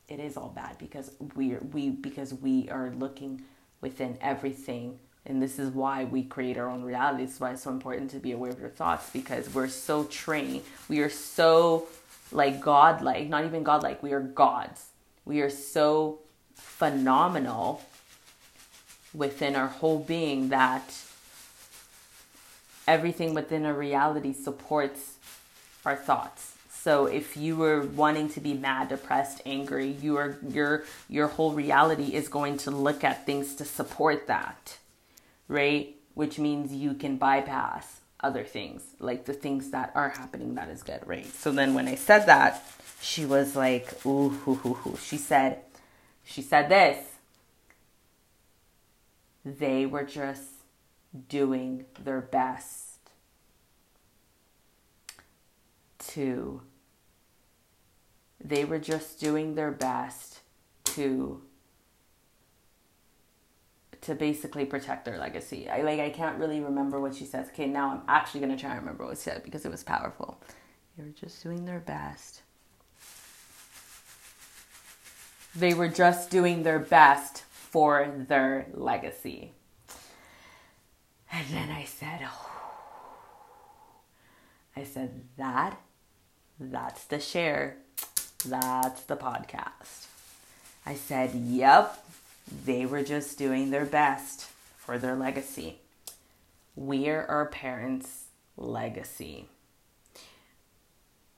it 0.07 0.19
is 0.19 0.37
all 0.37 0.49
bad 0.49 0.77
because 0.77 1.11
we 1.35 1.55
we 1.71 1.89
because 1.89 2.33
we 2.33 2.69
are 2.69 2.91
looking 2.91 3.41
within 3.81 4.17
everything 4.21 4.99
and 5.25 5.41
this 5.41 5.57
is 5.57 5.69
why 5.69 6.03
we 6.03 6.23
create 6.23 6.57
our 6.57 6.69
own 6.69 6.83
reality. 6.83 7.23
This 7.25 7.35
is 7.35 7.39
why 7.39 7.51
it's 7.51 7.63
so 7.63 7.71
important 7.71 8.11
to 8.11 8.19
be 8.19 8.33
aware 8.33 8.51
of 8.51 8.59
your 8.59 8.69
thoughts 8.69 9.09
because 9.11 9.53
we're 9.53 9.69
so 9.69 10.03
trained. 10.05 10.63
We 10.89 10.99
are 10.99 11.09
so 11.09 11.87
like 12.31 12.59
godlike, 12.59 13.29
not 13.29 13.45
even 13.45 13.63
godlike, 13.63 14.03
we 14.03 14.11
are 14.11 14.19
gods. 14.19 14.87
We 15.25 15.41
are 15.41 15.49
so 15.49 16.19
phenomenal 16.55 17.81
within 19.13 19.55
our 19.55 19.67
whole 19.67 19.99
being 19.99 20.49
that 20.49 20.93
everything 22.87 23.33
within 23.33 23.65
our 23.65 23.73
reality 23.73 24.33
supports 24.33 25.15
our 25.85 25.95
thoughts. 25.95 26.55
So 26.69 27.05
if 27.05 27.37
you 27.37 27.55
were 27.55 27.81
wanting 27.81 28.27
to 28.29 28.41
be 28.41 28.53
mad, 28.53 28.89
depressed, 28.89 29.41
angry, 29.45 29.89
you 29.89 30.17
are 30.17 30.37
your 30.49 30.83
your 31.07 31.27
whole 31.27 31.53
reality 31.53 32.13
is 32.13 32.27
going 32.27 32.57
to 32.59 32.71
look 32.71 33.03
at 33.05 33.25
things 33.25 33.55
to 33.55 33.65
support 33.65 34.27
that 34.27 34.77
right? 35.47 35.95
Which 36.13 36.39
means 36.39 36.73
you 36.73 36.93
can 36.93 37.17
bypass 37.17 38.01
other 38.19 38.43
things, 38.43 38.83
like 38.99 39.25
the 39.25 39.33
things 39.33 39.71
that 39.71 39.91
are 39.95 40.09
happening 40.09 40.55
that 40.55 40.69
is 40.69 40.83
good, 40.83 41.01
right? 41.05 41.25
So 41.25 41.51
then 41.51 41.73
when 41.73 41.87
I 41.87 41.95
said 41.95 42.25
that, 42.25 42.63
she 43.03 43.25
was 43.25 43.53
like, 43.53 44.05
ooh, 44.05 44.29
hoo, 44.29 44.55
hoo, 44.55 44.73
hoo. 44.75 44.97
She 45.03 45.17
said, 45.17 45.59
she 46.23 46.41
said 46.41 46.69
this. 46.69 47.05
They 49.43 49.85
were 49.85 50.05
just 50.05 50.49
doing 51.27 51.83
their 52.01 52.21
best 52.21 52.99
to, 56.07 56.61
they 58.41 58.63
were 58.63 58.79
just 58.79 59.19
doing 59.19 59.55
their 59.55 59.71
best 59.71 60.39
to 60.85 61.41
to 64.01 64.15
basically 64.15 64.65
protect 64.65 65.05
their 65.05 65.17
legacy. 65.17 65.69
I 65.69 65.81
like 65.81 65.99
I 65.99 66.09
can't 66.09 66.37
really 66.37 66.59
remember 66.59 66.99
what 66.99 67.15
she 67.15 67.25
says. 67.25 67.47
Okay, 67.49 67.67
now 67.67 67.89
I'm 67.89 68.01
actually 68.07 68.41
gonna 68.41 68.57
try 68.57 68.71
and 68.71 68.79
remember 68.79 69.05
what 69.05 69.17
she 69.17 69.23
said 69.23 69.43
because 69.43 69.65
it 69.65 69.71
was 69.71 69.83
powerful. 69.83 70.41
They 70.97 71.03
were 71.03 71.09
just 71.09 71.41
doing 71.41 71.65
their 71.65 71.79
best. 71.79 72.43
They 75.55 75.73
were 75.73 75.89
just 75.89 76.29
doing 76.29 76.63
their 76.63 76.79
best 76.79 77.43
for 77.51 78.11
their 78.27 78.67
legacy. 78.73 79.53
And 81.31 81.47
then 81.51 81.69
I 81.69 81.83
said, 81.85 82.21
oh. 82.23 82.49
I 84.75 84.83
said 84.83 85.23
that 85.37 85.79
that's 86.59 87.05
the 87.05 87.19
share. 87.19 87.77
That's 88.45 89.03
the 89.03 89.15
podcast. 89.15 90.07
I 90.85 90.95
said, 90.95 91.33
yep, 91.33 92.05
they 92.65 92.85
were 92.85 93.03
just 93.03 93.37
doing 93.37 93.71
their 93.71 93.85
best 93.85 94.49
for 94.77 94.97
their 94.97 95.15
legacy. 95.15 95.79
We're 96.75 97.25
our 97.25 97.45
parents' 97.45 98.25
legacy. 98.57 99.47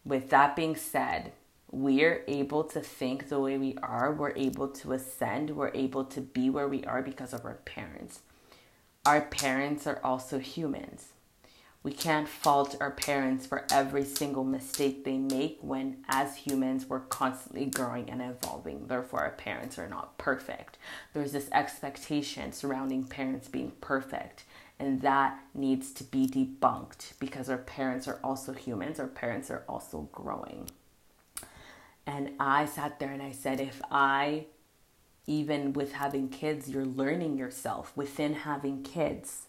With 0.04 0.30
that 0.30 0.56
being 0.56 0.76
said, 0.76 1.32
we're 1.72 2.24
able 2.28 2.64
to 2.64 2.80
think 2.80 3.30
the 3.30 3.40
way 3.40 3.58
we 3.58 3.78
are, 3.82 4.14
we're 4.14 4.36
able 4.36 4.68
to 4.68 4.94
ascend, 4.94 5.52
we're 5.52 5.72
able 5.74 6.06
to 6.06 6.22
be 6.22 6.50
where 6.50 6.68
we 6.68 6.84
are 6.86 7.02
because 7.02 7.34
of 7.34 7.46
our 7.46 7.60
parents. 7.66 8.22
Our 9.06 9.22
parents 9.22 9.86
are 9.86 10.00
also 10.04 10.40
humans. 10.40 11.10
We 11.84 11.92
can't 11.92 12.28
fault 12.28 12.76
our 12.82 12.90
parents 12.90 13.46
for 13.46 13.68
every 13.72 14.06
single 14.06 14.44
mistake 14.44 15.04
they 15.06 15.20
make 15.20 15.60
when, 15.62 15.98
as 16.08 16.38
humans, 16.38 16.88
we're 16.88 17.02
constantly 17.02 17.68
growing 17.68 18.10
and 18.10 18.24
evolving. 18.24 18.88
Therefore, 18.88 19.20
our 19.20 19.30
parents 19.30 19.78
are 19.78 19.88
not 19.88 20.18
perfect. 20.18 20.80
There's 21.14 21.32
this 21.32 21.48
expectation 21.52 22.54
surrounding 22.54 23.04
parents 23.04 23.48
being 23.48 23.74
perfect, 23.82 24.46
and 24.80 25.02
that 25.02 25.40
needs 25.54 25.92
to 25.94 26.04
be 26.04 26.26
debunked 26.26 27.14
because 27.20 27.52
our 27.52 27.60
parents 27.60 28.08
are 28.08 28.20
also 28.24 28.54
humans, 28.54 29.00
our 29.00 29.06
parents 29.06 29.52
are 29.52 29.64
also 29.70 30.10
growing. 30.12 30.72
And 32.08 32.32
I 32.40 32.66
sat 32.66 33.00
there 33.00 33.12
and 33.12 33.22
I 33.22 33.32
said, 33.32 33.60
if 33.60 33.82
I, 33.92 34.46
even 35.26 35.74
with 35.74 35.94
having 35.94 36.30
kids, 36.30 36.70
you're 36.70 36.86
learning 36.86 37.38
yourself 37.38 37.92
within 37.96 38.34
having 38.34 38.84
kids 38.84 39.48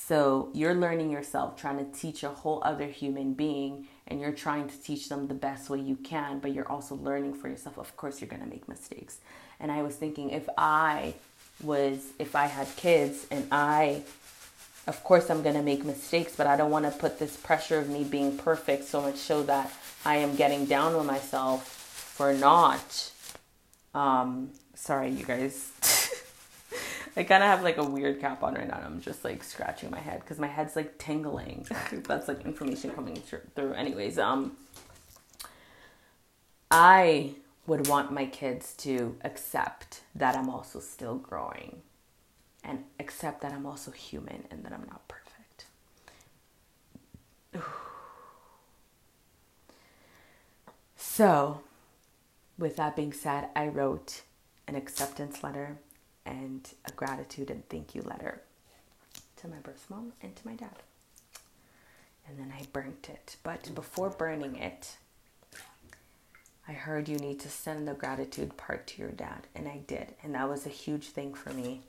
so 0.00 0.50
you're 0.54 0.76
learning 0.76 1.10
yourself, 1.10 1.56
trying 1.56 1.78
to 1.78 1.98
teach 1.98 2.22
a 2.22 2.28
whole 2.28 2.62
other 2.64 2.86
human 2.86 3.34
being, 3.34 3.88
and 4.06 4.20
you're 4.20 4.32
trying 4.32 4.68
to 4.68 4.80
teach 4.80 5.08
them 5.08 5.26
the 5.26 5.34
best 5.34 5.68
way 5.68 5.80
you 5.80 5.96
can, 5.96 6.38
but 6.38 6.54
you're 6.54 6.70
also 6.70 6.94
learning 6.94 7.34
for 7.34 7.48
yourself. 7.48 7.78
Of 7.78 7.96
course, 7.96 8.20
you're 8.20 8.30
going 8.30 8.42
to 8.42 8.48
make 8.48 8.68
mistakes. 8.68 9.18
And 9.58 9.72
I 9.72 9.82
was 9.82 9.96
thinking 9.96 10.30
if 10.30 10.48
I 10.56 11.14
was, 11.60 12.12
if 12.20 12.36
I 12.36 12.46
had 12.46 12.68
kids 12.76 13.26
and 13.32 13.48
I, 13.50 14.02
of 14.86 15.02
course, 15.02 15.30
I'm 15.30 15.42
going 15.42 15.56
to 15.56 15.62
make 15.62 15.84
mistakes, 15.84 16.34
but 16.36 16.46
I 16.46 16.56
don't 16.56 16.70
want 16.70 16.84
to 16.84 16.92
put 16.92 17.18
this 17.18 17.36
pressure 17.36 17.78
of 17.80 17.90
me 17.90 18.04
being 18.04 18.38
perfect 18.38 18.84
so 18.84 19.02
much 19.02 19.16
so 19.16 19.42
that 19.42 19.70
I 20.04 20.16
am 20.16 20.36
getting 20.36 20.64
down 20.66 20.94
on 20.94 21.06
myself 21.06 21.66
for 22.16 22.32
not. 22.32 23.12
Um, 23.94 24.50
sorry, 24.74 25.10
you 25.10 25.24
guys. 25.24 25.72
I 27.16 27.24
kind 27.24 27.42
of 27.42 27.48
have 27.48 27.62
like 27.62 27.78
a 27.78 27.84
weird 27.84 28.20
cap 28.20 28.42
on 28.42 28.54
right 28.54 28.68
now. 28.68 28.80
I'm 28.84 29.00
just 29.00 29.24
like 29.24 29.42
scratching 29.42 29.90
my 29.90 29.98
head 29.98 30.20
because 30.20 30.38
my 30.38 30.46
head's 30.46 30.76
like 30.76 30.98
tingling. 30.98 31.66
That's 32.04 32.28
like 32.28 32.44
information 32.44 32.90
coming 32.90 33.16
through. 33.16 33.72
Anyways, 33.72 34.18
um, 34.18 34.56
I 36.70 37.34
would 37.66 37.88
want 37.88 38.12
my 38.12 38.26
kids 38.26 38.72
to 38.78 39.16
accept 39.22 40.02
that 40.14 40.36
I'm 40.36 40.48
also 40.48 40.80
still 40.80 41.16
growing 41.16 41.82
and 42.64 42.84
accept 43.00 43.40
that 43.42 43.52
I'm 43.52 43.66
also 43.66 43.90
human 43.90 44.44
and 44.50 44.64
that 44.64 44.72
I'm 44.72 44.86
not 44.88 45.08
perfect. 45.08 45.66
So, 51.18 51.62
with 52.58 52.76
that 52.76 52.94
being 52.94 53.12
said, 53.12 53.48
I 53.56 53.66
wrote 53.66 54.22
an 54.68 54.76
acceptance 54.76 55.42
letter 55.42 55.76
and 56.24 56.70
a 56.84 56.92
gratitude 56.92 57.50
and 57.50 57.68
thank 57.68 57.92
you 57.92 58.02
letter 58.02 58.40
to 59.38 59.48
my 59.48 59.56
birth 59.56 59.84
mom 59.90 60.12
and 60.22 60.36
to 60.36 60.46
my 60.46 60.54
dad. 60.54 60.76
And 62.28 62.38
then 62.38 62.54
I 62.56 62.66
burnt 62.72 63.08
it. 63.10 63.34
But 63.42 63.74
before 63.74 64.10
burning 64.10 64.54
it, 64.58 64.96
I 66.68 66.72
heard 66.72 67.08
you 67.08 67.18
need 67.18 67.40
to 67.40 67.48
send 67.48 67.88
the 67.88 67.94
gratitude 67.94 68.56
part 68.56 68.86
to 68.86 69.02
your 69.02 69.10
dad. 69.10 69.48
And 69.56 69.66
I 69.66 69.78
did. 69.88 70.14
And 70.22 70.36
that 70.36 70.48
was 70.48 70.66
a 70.66 70.68
huge 70.68 71.08
thing 71.08 71.34
for 71.34 71.52
me. 71.52 71.80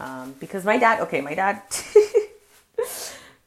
Um, 0.00 0.34
because 0.40 0.64
my 0.64 0.78
dad, 0.78 1.00
okay, 1.00 1.20
my 1.20 1.34
dad, 1.34 1.60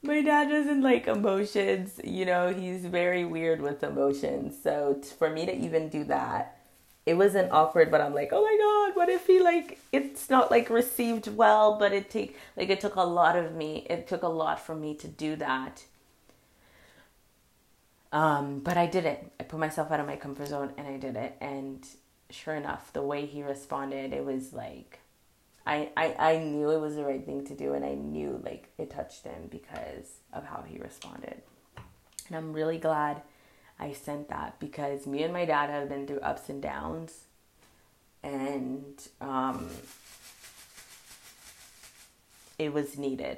my 0.05 0.21
dad 0.21 0.49
doesn't 0.49 0.81
like 0.81 1.07
emotions. 1.07 1.99
You 2.03 2.25
know, 2.25 2.53
he's 2.53 2.85
very 2.85 3.25
weird 3.25 3.61
with 3.61 3.83
emotions. 3.83 4.55
So 4.61 5.01
for 5.17 5.29
me 5.29 5.45
to 5.45 5.55
even 5.55 5.89
do 5.89 6.03
that, 6.05 6.57
it 7.05 7.15
wasn't 7.15 7.51
awkward, 7.51 7.91
but 7.91 8.01
I'm 8.01 8.13
like, 8.13 8.29
oh 8.31 8.41
my 8.41 8.57
god, 8.57 8.97
what 8.97 9.09
if 9.09 9.27
he 9.27 9.39
like 9.39 9.79
it's 9.91 10.29
not 10.29 10.49
like 10.49 10.69
received 10.69 11.27
well, 11.27 11.77
but 11.77 11.93
it 11.93 12.09
take 12.09 12.35
like 12.57 12.69
it 12.69 12.79
took 12.79 12.95
a 12.95 13.01
lot 13.01 13.35
of 13.35 13.53
me. 13.53 13.85
It 13.89 14.07
took 14.07 14.23
a 14.23 14.27
lot 14.27 14.59
for 14.59 14.75
me 14.75 14.95
to 14.95 15.07
do 15.07 15.35
that. 15.35 15.83
Um, 18.11 18.59
but 18.59 18.77
I 18.77 18.87
did 18.87 19.05
it. 19.05 19.31
I 19.39 19.43
put 19.43 19.59
myself 19.59 19.91
out 19.91 19.99
of 19.99 20.07
my 20.07 20.15
comfort 20.15 20.47
zone 20.47 20.71
and 20.77 20.87
I 20.87 20.97
did 20.97 21.15
it. 21.15 21.35
And 21.41 21.85
sure 22.29 22.55
enough, 22.55 22.93
the 22.93 23.01
way 23.01 23.25
he 23.25 23.43
responded, 23.43 24.13
it 24.13 24.25
was 24.25 24.53
like 24.53 24.99
I, 25.65 25.89
I, 25.97 26.15
I 26.19 26.37
knew 26.37 26.69
it 26.69 26.79
was 26.79 26.95
the 26.95 27.05
right 27.05 27.25
thing 27.25 27.45
to 27.47 27.55
do 27.55 27.73
and 27.73 27.83
I 27.83 27.95
knew 27.95 28.39
like 28.43 28.69
it 28.77 28.91
touched 28.91 29.23
him 29.23 29.47
because 29.49 30.19
of 30.31 30.45
how 30.45 30.63
he 30.67 30.77
responded. 30.77 31.41
And 32.27 32.37
I'm 32.37 32.53
really 32.53 32.77
glad 32.77 33.21
I 33.79 33.93
sent 33.93 34.29
that 34.29 34.59
because 34.59 35.07
me 35.07 35.23
and 35.23 35.33
my 35.33 35.45
dad 35.45 35.69
have 35.69 35.89
been 35.89 36.05
through 36.05 36.19
ups 36.19 36.49
and 36.49 36.61
downs 36.61 37.25
and 38.23 39.07
um, 39.21 39.69
it 42.57 42.73
was 42.73 42.97
needed. 42.97 43.37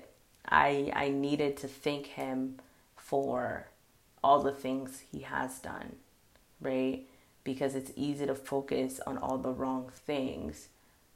I 0.50 0.92
I 0.96 1.10
needed 1.10 1.58
to 1.58 1.68
thank 1.68 2.08
him 2.08 2.60
for 2.96 3.68
all 4.24 4.42
the 4.42 4.52
things 4.52 5.04
he 5.12 5.22
has 5.22 5.60
done, 5.60 5.98
right? 6.62 7.06
Because 7.44 7.76
it's 7.76 7.92
easy 7.96 8.26
to 8.26 8.36
focus 8.36 9.00
on 9.06 9.18
all 9.18 9.38
the 9.38 9.52
wrong 9.52 9.92
things 9.94 10.70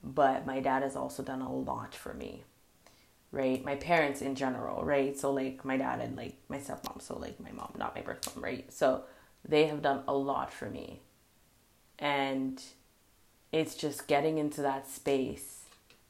but 0.03 0.45
my 0.45 0.59
dad 0.59 0.83
has 0.83 0.95
also 0.95 1.23
done 1.23 1.41
a 1.41 1.53
lot 1.53 1.95
for 1.95 2.13
me 2.13 2.43
right? 3.31 3.63
My 3.63 3.75
parents 3.75 4.21
in 4.21 4.35
general 4.35 4.83
right? 4.83 5.17
So 5.17 5.31
like 5.31 5.63
my 5.63 5.77
dad 5.77 6.01
and 6.01 6.15
like 6.15 6.35
my 6.49 6.57
stepmom 6.57 7.01
so 7.01 7.17
like 7.17 7.39
my 7.39 7.51
mom 7.51 7.73
not 7.77 7.95
my 7.95 8.01
birth 8.01 8.35
mom 8.35 8.43
right? 8.43 8.71
So 8.71 9.03
they 9.47 9.67
have 9.67 9.81
done 9.81 10.03
a 10.07 10.13
lot 10.13 10.51
for 10.51 10.69
me. 10.69 11.01
And 11.97 12.61
it's 13.51 13.75
just 13.75 14.07
getting 14.07 14.37
into 14.37 14.61
that 14.61 14.87
space 14.87 15.61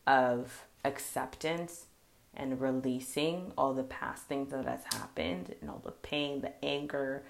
of 0.07 0.65
acceptance 0.83 1.85
and 2.33 2.59
releasing 2.61 3.51
all 3.57 3.73
the 3.73 3.83
past 3.83 4.23
things 4.23 4.51
that 4.51 4.65
has 4.65 4.83
happened 4.93 5.53
and 5.61 5.69
all 5.69 5.81
the 5.83 5.91
pain 5.91 6.41
the 6.41 6.65
anger 6.65 7.23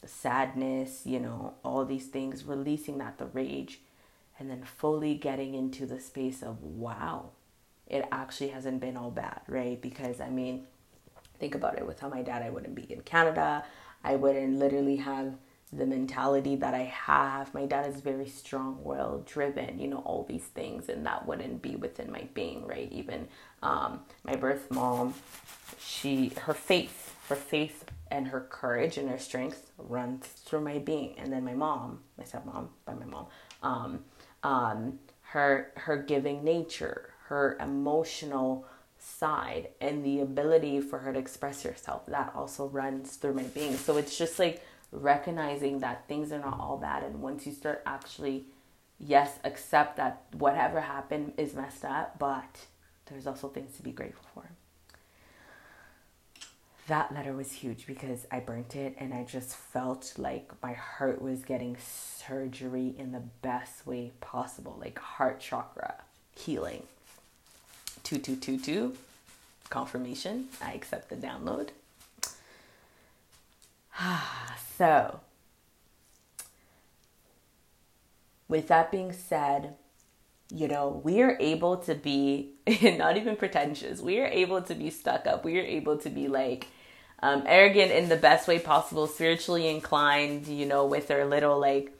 the 0.00 0.08
sadness 0.08 1.02
you 1.04 1.18
know 1.18 1.52
all 1.64 1.84
these 1.84 2.06
things 2.06 2.44
releasing 2.44 2.98
that 2.98 3.18
the 3.18 3.26
rage 3.26 3.80
and 4.38 4.50
then 4.50 4.62
fully 4.62 5.14
getting 5.14 5.54
into 5.54 5.86
the 5.86 6.00
space 6.00 6.42
of 6.42 6.62
wow, 6.62 7.30
it 7.86 8.06
actually 8.10 8.48
hasn't 8.48 8.80
been 8.80 8.96
all 8.96 9.10
bad, 9.10 9.40
right? 9.48 9.80
Because 9.80 10.20
I 10.20 10.30
mean, 10.30 10.66
think 11.38 11.54
about 11.54 11.78
it 11.78 11.86
without 11.86 12.10
my 12.10 12.22
dad, 12.22 12.42
I 12.42 12.50
wouldn't 12.50 12.74
be 12.74 12.92
in 12.92 13.00
Canada. 13.02 13.64
I 14.02 14.16
wouldn't 14.16 14.58
literally 14.58 14.96
have 14.96 15.34
the 15.72 15.86
mentality 15.86 16.56
that 16.56 16.74
I 16.74 16.84
have. 16.84 17.52
My 17.54 17.66
dad 17.66 17.86
is 17.86 18.00
very 18.00 18.28
strong 18.28 18.78
willed, 18.84 19.26
driven, 19.26 19.78
you 19.78 19.88
know, 19.88 19.98
all 19.98 20.24
these 20.28 20.44
things, 20.44 20.88
and 20.88 21.04
that 21.06 21.26
wouldn't 21.26 21.62
be 21.62 21.76
within 21.76 22.12
my 22.12 22.28
being, 22.34 22.66
right? 22.66 22.90
Even 22.92 23.28
um, 23.62 24.00
my 24.24 24.36
birth 24.36 24.70
mom, 24.70 25.14
she, 25.80 26.32
her 26.42 26.54
faith, 26.54 27.16
her 27.28 27.36
faith 27.36 27.84
and 28.10 28.28
her 28.28 28.40
courage 28.40 28.96
and 28.96 29.08
her 29.10 29.18
strength 29.18 29.70
runs 29.78 30.26
through 30.26 30.60
my 30.60 30.78
being. 30.78 31.14
And 31.18 31.32
then 31.32 31.44
my 31.44 31.54
mom, 31.54 32.00
my 32.18 32.24
stepmom, 32.24 32.68
by 32.84 32.94
my 32.94 33.06
mom, 33.06 33.26
um, 33.62 34.04
um, 34.42 34.98
her 35.22 35.72
her 35.76 35.96
giving 35.96 36.44
nature, 36.44 37.10
her 37.26 37.56
emotional 37.60 38.66
side, 38.98 39.68
and 39.80 40.04
the 40.04 40.20
ability 40.20 40.80
for 40.80 40.98
her 41.00 41.12
to 41.12 41.18
express 41.18 41.62
herself. 41.62 42.06
That 42.06 42.32
also 42.34 42.68
runs 42.68 43.16
through 43.16 43.34
my 43.34 43.42
being. 43.42 43.76
So 43.76 43.96
it's 43.96 44.16
just 44.16 44.38
like 44.38 44.64
recognizing 44.92 45.80
that 45.80 46.06
things 46.06 46.30
are 46.30 46.38
not 46.38 46.58
all 46.60 46.76
bad, 46.76 47.02
and 47.02 47.20
once 47.20 47.46
you 47.46 47.52
start 47.52 47.82
actually, 47.84 48.44
yes, 48.98 49.38
accept 49.44 49.96
that 49.96 50.22
whatever 50.32 50.80
happened 50.80 51.32
is 51.36 51.54
messed 51.54 51.84
up, 51.84 52.18
but 52.18 52.66
there's 53.06 53.26
also 53.26 53.48
things 53.48 53.76
to 53.76 53.82
be 53.82 53.90
grateful 53.90 54.24
for 54.34 54.48
that 56.86 57.14
letter 57.14 57.32
was 57.32 57.52
huge 57.52 57.86
because 57.86 58.26
I 58.30 58.40
burnt 58.40 58.76
it 58.76 58.94
and 58.98 59.14
I 59.14 59.24
just 59.24 59.56
felt 59.56 60.14
like 60.18 60.52
my 60.62 60.74
heart 60.74 61.22
was 61.22 61.42
getting 61.42 61.76
surgery 61.78 62.94
in 62.98 63.12
the 63.12 63.22
best 63.42 63.86
way 63.86 64.12
possible, 64.20 64.76
like 64.78 64.98
heart 64.98 65.40
chakra 65.40 65.94
healing. 66.36 66.82
2222 68.02 68.96
confirmation. 69.70 70.48
I 70.62 70.72
accept 70.72 71.08
the 71.08 71.16
download. 71.16 71.70
so, 74.78 75.20
with 78.46 78.68
that 78.68 78.90
being 78.90 79.12
said, 79.12 79.74
you 80.54 80.68
know, 80.68 81.00
we 81.02 81.20
are 81.20 81.36
able 81.40 81.78
to 81.78 81.94
be 81.96 82.52
not 82.82 83.16
even 83.16 83.34
pretentious. 83.34 84.00
We 84.00 84.20
are 84.20 84.26
able 84.26 84.62
to 84.62 84.74
be 84.74 84.88
stuck 84.88 85.26
up. 85.26 85.44
We 85.44 85.58
are 85.58 85.64
able 85.64 85.98
to 85.98 86.08
be 86.08 86.28
like 86.28 86.68
um, 87.20 87.42
arrogant 87.46 87.90
in 87.90 88.08
the 88.08 88.16
best 88.16 88.46
way 88.46 88.60
possible, 88.60 89.08
spiritually 89.08 89.68
inclined, 89.68 90.46
you 90.46 90.64
know, 90.64 90.86
with 90.86 91.10
our 91.10 91.24
little 91.24 91.58
like 91.58 91.92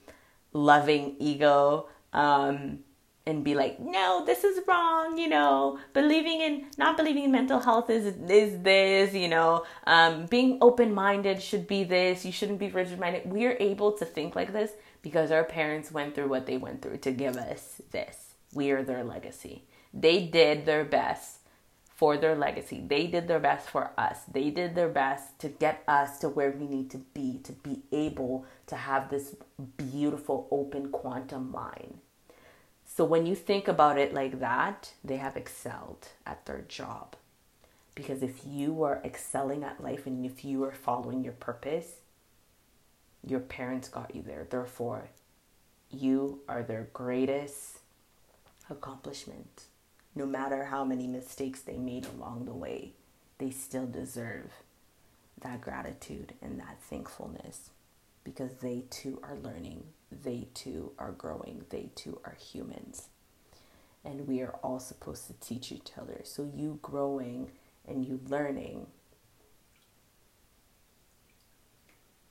loving 0.53 1.17
ego. 1.19 1.89
Um, 2.13 2.79
and 3.27 3.43
be 3.43 3.55
like, 3.55 3.79
no, 3.79 4.23
this 4.23 4.43
is 4.43 4.61
wrong, 4.67 5.17
you 5.17 5.27
know, 5.27 5.79
believing 5.93 6.41
in, 6.41 6.67
not 6.77 6.95
believing 6.95 7.23
in 7.23 7.31
mental 7.31 7.59
health 7.59 7.89
is, 7.89 8.05
is 8.29 8.61
this, 8.61 9.15
you 9.15 9.27
know, 9.27 9.65
um, 9.87 10.27
being 10.27 10.59
open 10.61 10.93
minded 10.93 11.41
should 11.41 11.65
be 11.67 11.83
this, 11.83 12.23
you 12.23 12.31
shouldn't 12.31 12.59
be 12.59 12.69
rigid 12.69 12.99
minded. 12.99 13.25
We 13.25 13.47
are 13.47 13.57
able 13.59 13.93
to 13.93 14.05
think 14.05 14.35
like 14.35 14.53
this 14.53 14.73
because 15.01 15.31
our 15.31 15.43
parents 15.43 15.91
went 15.91 16.13
through 16.13 16.27
what 16.27 16.45
they 16.45 16.57
went 16.57 16.83
through 16.83 16.97
to 16.97 17.11
give 17.11 17.35
us 17.35 17.81
this. 17.91 18.24
We 18.55 18.71
are 18.71 18.83
their 18.83 19.03
legacy. 19.03 19.65
They 19.93 20.25
did 20.25 20.65
their 20.65 20.83
best 20.85 21.41
for 21.95 22.17
their 22.17 22.35
legacy. 22.35 22.83
They 22.85 23.07
did 23.07 23.27
their 23.27 23.39
best 23.39 23.69
for 23.69 23.91
us. 23.97 24.21
They 24.31 24.49
did 24.49 24.75
their 24.75 24.89
best 24.89 25.39
to 25.39 25.49
get 25.49 25.83
us 25.87 26.19
to 26.19 26.29
where 26.29 26.51
we 26.51 26.65
need 26.65 26.89
to 26.91 26.97
be, 26.97 27.39
to 27.43 27.51
be 27.51 27.83
able 27.91 28.45
to 28.67 28.75
have 28.75 29.09
this 29.09 29.35
beautiful 29.77 30.47
open 30.51 30.89
quantum 30.89 31.51
mind. 31.51 31.99
So 32.85 33.05
when 33.05 33.25
you 33.25 33.35
think 33.35 33.67
about 33.67 33.97
it 33.97 34.13
like 34.13 34.39
that, 34.39 34.93
they 35.03 35.17
have 35.17 35.37
excelled 35.37 36.07
at 36.25 36.45
their 36.45 36.61
job. 36.67 37.15
Because 37.93 38.21
if 38.23 38.41
you 38.45 38.83
are 38.83 39.01
excelling 39.03 39.63
at 39.63 39.83
life 39.83 40.05
and 40.05 40.25
if 40.25 40.43
you 40.43 40.63
are 40.63 40.71
following 40.71 41.23
your 41.23 41.33
purpose, 41.33 41.99
your 43.25 43.39
parents 43.39 43.87
got 43.87 44.15
you 44.15 44.21
there. 44.21 44.47
Therefore, 44.49 45.09
you 45.89 46.41
are 46.47 46.61
their 46.63 46.89
greatest 46.93 47.79
accomplishment 48.69 49.65
no 50.15 50.25
matter 50.25 50.65
how 50.65 50.85
many 50.85 51.07
mistakes 51.07 51.61
they 51.61 51.77
made 51.77 52.05
along 52.05 52.45
the 52.45 52.53
way, 52.53 52.93
they 53.37 53.49
still 53.49 53.85
deserve 53.85 54.51
that 55.41 55.59
gratitude 55.59 56.33
and 56.41 56.59
that 56.59 56.81
thankfulness 56.81 57.69
because 58.23 58.53
they 58.61 58.85
too 58.89 59.19
are 59.21 59.35
learning, 59.35 59.83
they 60.23 60.47
too 60.53 60.93
are 60.97 61.11
growing, 61.11 61.65
they 61.69 61.89
too 61.95 62.19
are 62.23 62.37
humans. 62.39 63.09
And 64.05 64.27
we 64.27 64.41
are 64.41 64.55
all 64.63 64.79
supposed 64.79 65.27
to 65.27 65.33
teach 65.33 65.71
each 65.71 65.91
other. 65.99 66.21
So, 66.23 66.49
you 66.55 66.79
growing 66.81 67.51
and 67.87 68.05
you 68.05 68.21
learning 68.29 68.87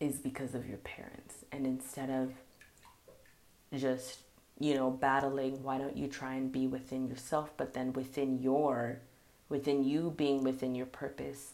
is 0.01 0.19
because 0.19 0.55
of 0.55 0.69
your 0.69 0.79
parents. 0.79 1.45
And 1.53 1.67
instead 1.67 2.11
of 2.11 2.33
just 3.77 4.21
you 4.59 4.75
know, 4.75 4.91
battling, 4.91 5.63
why 5.63 5.79
don't 5.79 5.97
you 5.97 6.07
try 6.07 6.35
and 6.35 6.53
be 6.53 6.67
within 6.67 7.09
yourself, 7.09 7.51
but 7.57 7.75
then 7.75 7.93
within 7.93 8.41
your, 8.41 9.01
within 9.49 9.85
you 9.85 10.15
being 10.17 10.45
within 10.45 10.75
your 10.75 10.87
purpose, 10.87 11.53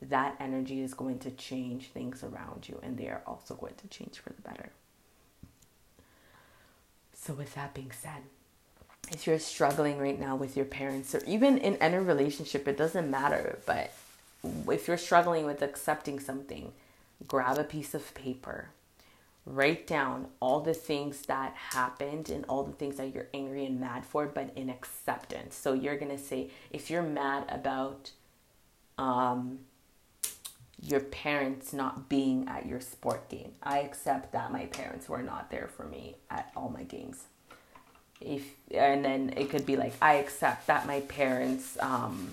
that 0.00 0.36
energy 0.40 0.80
is 0.80 0.94
going 0.94 1.18
to 1.20 1.30
change 1.30 1.88
things 1.88 2.24
around 2.24 2.68
you 2.68 2.80
and 2.82 2.98
they 2.98 3.08
are 3.08 3.22
also 3.26 3.54
going 3.54 3.74
to 3.76 3.86
change 3.86 4.18
for 4.18 4.30
the 4.30 4.42
better. 4.42 4.70
So, 7.14 7.34
with 7.34 7.54
that 7.54 7.72
being 7.72 7.92
said, 7.92 8.22
if 9.12 9.28
you're 9.28 9.38
struggling 9.38 9.98
right 9.98 10.18
now 10.18 10.34
with 10.34 10.56
your 10.56 10.66
parents 10.66 11.14
or 11.14 11.22
even 11.24 11.58
in 11.58 11.76
any 11.76 11.98
relationship, 11.98 12.66
it 12.66 12.76
doesn't 12.76 13.08
matter, 13.08 13.60
but 13.64 13.92
if 14.68 14.88
you're 14.88 14.98
struggling 14.98 15.46
with 15.46 15.62
accepting 15.62 16.18
something, 16.18 16.72
grab 17.28 17.58
a 17.58 17.64
piece 17.64 17.94
of 17.94 18.12
paper 18.14 18.70
write 19.44 19.86
down 19.86 20.26
all 20.40 20.60
the 20.60 20.74
things 20.74 21.22
that 21.22 21.54
happened 21.54 22.30
and 22.30 22.44
all 22.48 22.62
the 22.62 22.72
things 22.72 22.96
that 22.96 23.12
you're 23.14 23.28
angry 23.34 23.64
and 23.66 23.80
mad 23.80 24.04
for, 24.04 24.26
but 24.26 24.50
in 24.54 24.70
acceptance. 24.70 25.56
So 25.56 25.72
you're 25.72 25.96
gonna 25.96 26.18
say, 26.18 26.50
if 26.70 26.90
you're 26.90 27.02
mad 27.02 27.44
about 27.48 28.12
um, 28.98 29.60
your 30.80 31.00
parents 31.00 31.72
not 31.72 32.08
being 32.08 32.46
at 32.48 32.66
your 32.66 32.80
sport 32.80 33.28
game, 33.28 33.52
I 33.62 33.80
accept 33.80 34.32
that 34.32 34.52
my 34.52 34.66
parents 34.66 35.08
were 35.08 35.22
not 35.22 35.50
there 35.50 35.68
for 35.76 35.84
me 35.86 36.16
at 36.30 36.52
all 36.56 36.68
my 36.68 36.84
games. 36.84 37.24
If 38.20 38.44
and 38.70 39.04
then 39.04 39.34
it 39.36 39.50
could 39.50 39.66
be 39.66 39.76
like, 39.76 39.94
I 40.00 40.14
accept 40.14 40.68
that 40.68 40.86
my 40.86 41.00
parents 41.00 41.76
um, 41.80 42.30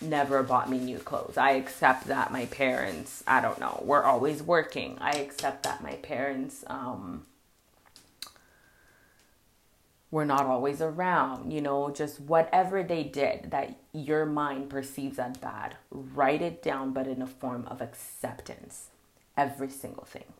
never 0.00 0.42
bought 0.42 0.70
me 0.70 0.78
new 0.78 0.98
clothes. 0.98 1.36
I 1.36 1.52
accept 1.52 2.06
that 2.06 2.32
my 2.32 2.46
parents, 2.46 3.22
I 3.26 3.40
don't 3.40 3.58
know, 3.58 3.82
we're 3.84 4.04
always 4.04 4.42
working. 4.42 4.98
I 5.00 5.12
accept 5.12 5.62
that 5.64 5.82
my 5.82 5.94
parents 5.96 6.64
um, 6.66 7.26
were 10.10 10.24
not 10.24 10.46
always 10.46 10.80
around, 10.80 11.52
you 11.52 11.60
know, 11.60 11.90
just 11.90 12.20
whatever 12.20 12.82
they 12.82 13.02
did 13.02 13.50
that 13.50 13.76
your 13.92 14.26
mind 14.26 14.70
perceives 14.70 15.18
as 15.18 15.36
bad, 15.36 15.76
write 15.90 16.42
it 16.42 16.62
down, 16.62 16.92
but 16.92 17.06
in 17.06 17.20
a 17.22 17.26
form 17.26 17.66
of 17.66 17.80
acceptance. 17.80 18.88
Every 19.36 19.70
single 19.70 20.04
thing. 20.04 20.32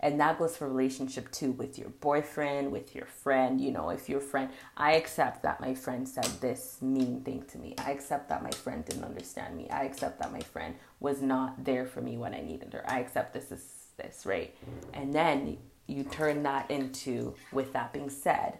And 0.00 0.20
that 0.20 0.38
goes 0.38 0.56
for 0.56 0.68
relationship 0.68 1.32
too 1.32 1.52
with 1.52 1.78
your 1.78 1.88
boyfriend, 1.88 2.70
with 2.70 2.94
your 2.94 3.06
friend. 3.06 3.60
You 3.60 3.70
know, 3.70 3.88
if 3.88 4.08
your 4.08 4.20
friend, 4.20 4.50
I 4.76 4.92
accept 4.92 5.42
that 5.44 5.60
my 5.60 5.74
friend 5.74 6.06
said 6.06 6.26
this 6.40 6.82
mean 6.82 7.22
thing 7.22 7.44
to 7.52 7.58
me. 7.58 7.74
I 7.78 7.92
accept 7.92 8.28
that 8.28 8.42
my 8.42 8.50
friend 8.50 8.84
didn't 8.84 9.04
understand 9.04 9.56
me. 9.56 9.70
I 9.70 9.84
accept 9.84 10.20
that 10.20 10.32
my 10.32 10.40
friend 10.40 10.74
was 11.00 11.22
not 11.22 11.64
there 11.64 11.86
for 11.86 12.02
me 12.02 12.18
when 12.18 12.34
I 12.34 12.42
needed 12.42 12.74
her. 12.74 12.84
I 12.86 13.00
accept 13.00 13.32
this 13.32 13.50
is 13.50 13.86
this, 13.96 14.26
right? 14.26 14.54
And 14.92 15.14
then 15.14 15.56
you 15.86 16.04
turn 16.04 16.42
that 16.42 16.70
into, 16.70 17.34
with 17.50 17.72
that 17.72 17.92
being 17.94 18.10
said, 18.10 18.58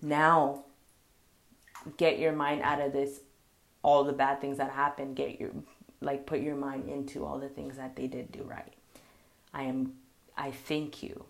now 0.00 0.64
get 1.98 2.18
your 2.18 2.32
mind 2.32 2.62
out 2.62 2.80
of 2.80 2.94
this, 2.94 3.20
all 3.82 4.04
the 4.04 4.12
bad 4.14 4.40
things 4.40 4.56
that 4.56 4.70
happened. 4.70 5.16
Get 5.16 5.38
your, 5.38 5.50
like, 6.00 6.24
put 6.24 6.40
your 6.40 6.56
mind 6.56 6.88
into 6.88 7.26
all 7.26 7.38
the 7.38 7.50
things 7.50 7.76
that 7.76 7.94
they 7.94 8.06
did 8.06 8.32
do 8.32 8.42
right. 8.44 8.72
I 9.52 9.64
am 9.64 9.92
I 10.36 10.50
thank 10.50 11.02
you, 11.02 11.24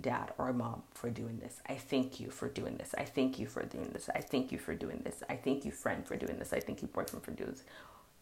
dad 0.00 0.32
or 0.38 0.52
mom, 0.52 0.82
for 0.92 1.10
doing 1.10 1.38
this. 1.38 1.60
I 1.68 1.74
thank 1.74 2.20
you 2.20 2.30
for 2.30 2.48
doing 2.48 2.76
this. 2.76 2.94
I 2.96 3.04
thank 3.04 3.38
you 3.38 3.46
for 3.46 3.64
doing 3.64 3.90
this. 3.92 4.08
I 4.14 4.20
thank 4.20 4.52
you 4.52 4.58
for 4.58 4.74
doing 4.74 5.02
this. 5.04 5.22
I 5.28 5.36
thank 5.36 5.64
you, 5.64 5.70
friend, 5.70 6.06
for 6.06 6.16
doing 6.16 6.38
this. 6.38 6.52
I 6.52 6.60
thank 6.60 6.82
you, 6.82 6.88
boyfriend, 6.88 7.24
for 7.24 7.32
doing 7.32 7.50
this. 7.50 7.64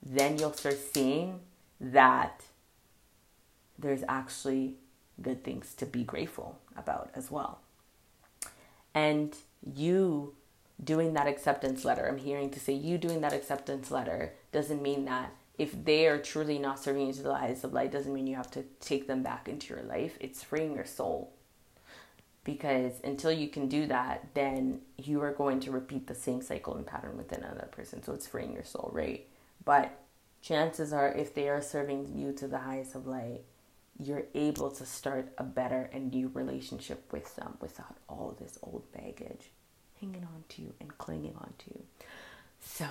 Then 0.02 0.38
you'll 0.38 0.52
start 0.52 0.78
seeing 0.78 1.40
that 1.80 2.42
there's 3.78 4.04
actually 4.08 4.76
good 5.20 5.44
things 5.44 5.74
to 5.74 5.86
be 5.86 6.02
grateful 6.04 6.58
about 6.76 7.10
as 7.14 7.30
well. 7.30 7.60
And 8.94 9.36
you 9.74 10.34
doing 10.82 11.14
that 11.14 11.26
acceptance 11.26 11.84
letter, 11.84 12.06
I'm 12.06 12.18
hearing 12.18 12.50
to 12.50 12.60
say 12.60 12.72
you 12.72 12.98
doing 12.98 13.20
that 13.22 13.32
acceptance 13.32 13.90
letter 13.90 14.34
doesn't 14.52 14.82
mean 14.82 15.04
that 15.06 15.32
if 15.58 15.84
they 15.84 16.06
are 16.06 16.18
truly 16.18 16.58
not 16.58 16.78
serving 16.78 17.06
you 17.06 17.12
to 17.14 17.22
the 17.22 17.34
highest 17.34 17.64
of 17.64 17.72
light, 17.72 17.92
doesn't 17.92 18.12
mean 18.12 18.26
you 18.26 18.36
have 18.36 18.50
to 18.52 18.64
take 18.80 19.06
them 19.06 19.22
back 19.22 19.48
into 19.48 19.74
your 19.74 19.82
life. 19.84 20.16
It's 20.20 20.42
freeing 20.42 20.74
your 20.74 20.84
soul. 20.84 21.32
Because 22.44 23.00
until 23.02 23.32
you 23.32 23.48
can 23.48 23.66
do 23.66 23.86
that, 23.86 24.28
then 24.34 24.80
you 24.96 25.20
are 25.22 25.32
going 25.32 25.58
to 25.60 25.70
repeat 25.72 26.06
the 26.06 26.14
same 26.14 26.42
cycle 26.42 26.76
and 26.76 26.86
pattern 26.86 27.16
within 27.16 27.42
another 27.42 27.68
person. 27.72 28.02
So 28.02 28.12
it's 28.12 28.26
freeing 28.26 28.52
your 28.52 28.64
soul, 28.64 28.90
right? 28.92 29.26
But 29.64 29.98
chances 30.42 30.92
are, 30.92 31.10
if 31.10 31.34
they 31.34 31.48
are 31.48 31.62
serving 31.62 32.12
you 32.14 32.32
to 32.34 32.46
the 32.46 32.58
highest 32.58 32.94
of 32.94 33.06
light, 33.06 33.40
you're 33.98 34.26
able 34.34 34.70
to 34.70 34.84
start 34.84 35.32
a 35.38 35.42
better 35.42 35.88
and 35.92 36.12
new 36.12 36.30
relationship 36.34 37.10
with 37.12 37.34
them 37.36 37.56
without 37.60 37.96
all 38.08 38.36
this 38.38 38.58
old 38.62 38.84
baggage 38.92 39.50
hanging 40.00 40.22
on 40.22 40.44
to 40.50 40.62
you 40.62 40.72
and 40.80 40.96
clinging 40.98 41.34
on 41.38 41.52
to 41.58 41.64
you. 41.74 41.82
So, 42.60 42.86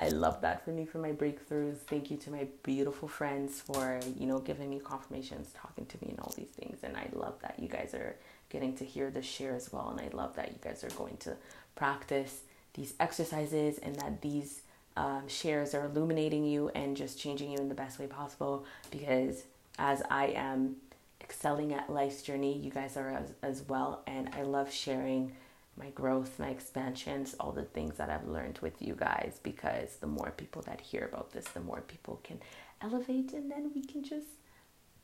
I 0.00 0.08
love 0.08 0.40
that 0.42 0.64
for 0.64 0.70
me 0.70 0.84
for 0.84 0.98
my 0.98 1.10
breakthroughs. 1.10 1.78
Thank 1.78 2.10
you 2.10 2.16
to 2.18 2.30
my 2.30 2.46
beautiful 2.62 3.08
friends 3.08 3.60
for, 3.60 3.98
you 4.16 4.26
know, 4.26 4.38
giving 4.38 4.70
me 4.70 4.78
confirmations, 4.78 5.52
talking 5.54 5.86
to 5.86 5.98
me 6.00 6.10
and 6.10 6.20
all 6.20 6.32
these 6.36 6.50
things. 6.50 6.78
And 6.84 6.96
I 6.96 7.08
love 7.12 7.34
that 7.42 7.58
you 7.58 7.68
guys 7.68 7.94
are 7.94 8.14
getting 8.48 8.76
to 8.76 8.84
hear 8.84 9.10
the 9.10 9.22
share 9.22 9.56
as 9.56 9.72
well. 9.72 9.88
And 9.88 10.00
I 10.00 10.16
love 10.16 10.36
that 10.36 10.52
you 10.52 10.58
guys 10.60 10.84
are 10.84 10.90
going 10.90 11.16
to 11.18 11.36
practice 11.74 12.42
these 12.74 12.94
exercises 13.00 13.78
and 13.78 13.96
that 13.96 14.22
these 14.22 14.62
um, 14.96 15.24
shares 15.26 15.74
are 15.74 15.86
illuminating 15.86 16.44
you 16.44 16.68
and 16.76 16.96
just 16.96 17.18
changing 17.18 17.50
you 17.50 17.58
in 17.58 17.68
the 17.68 17.74
best 17.74 17.98
way 17.98 18.06
possible. 18.06 18.64
Because 18.92 19.42
as 19.80 20.02
I 20.10 20.26
am 20.28 20.76
excelling 21.20 21.72
at 21.74 21.90
life's 21.90 22.22
journey, 22.22 22.56
you 22.56 22.70
guys 22.70 22.96
are 22.96 23.10
as, 23.10 23.34
as 23.42 23.62
well. 23.68 24.02
And 24.06 24.30
I 24.32 24.42
love 24.42 24.72
sharing 24.72 25.32
my 25.78 25.90
growth, 25.90 26.38
my 26.38 26.48
expansions, 26.48 27.34
all 27.38 27.52
the 27.52 27.62
things 27.62 27.96
that 27.96 28.10
I've 28.10 28.26
learned 28.26 28.58
with 28.60 28.80
you 28.80 28.94
guys 28.94 29.40
because 29.42 29.96
the 29.96 30.06
more 30.06 30.32
people 30.36 30.62
that 30.62 30.80
hear 30.80 31.08
about 31.10 31.32
this, 31.32 31.46
the 31.48 31.60
more 31.60 31.80
people 31.82 32.20
can 32.24 32.40
elevate 32.80 33.32
and 33.32 33.50
then 33.50 33.70
we 33.74 33.82
can 33.84 34.02
just 34.02 34.26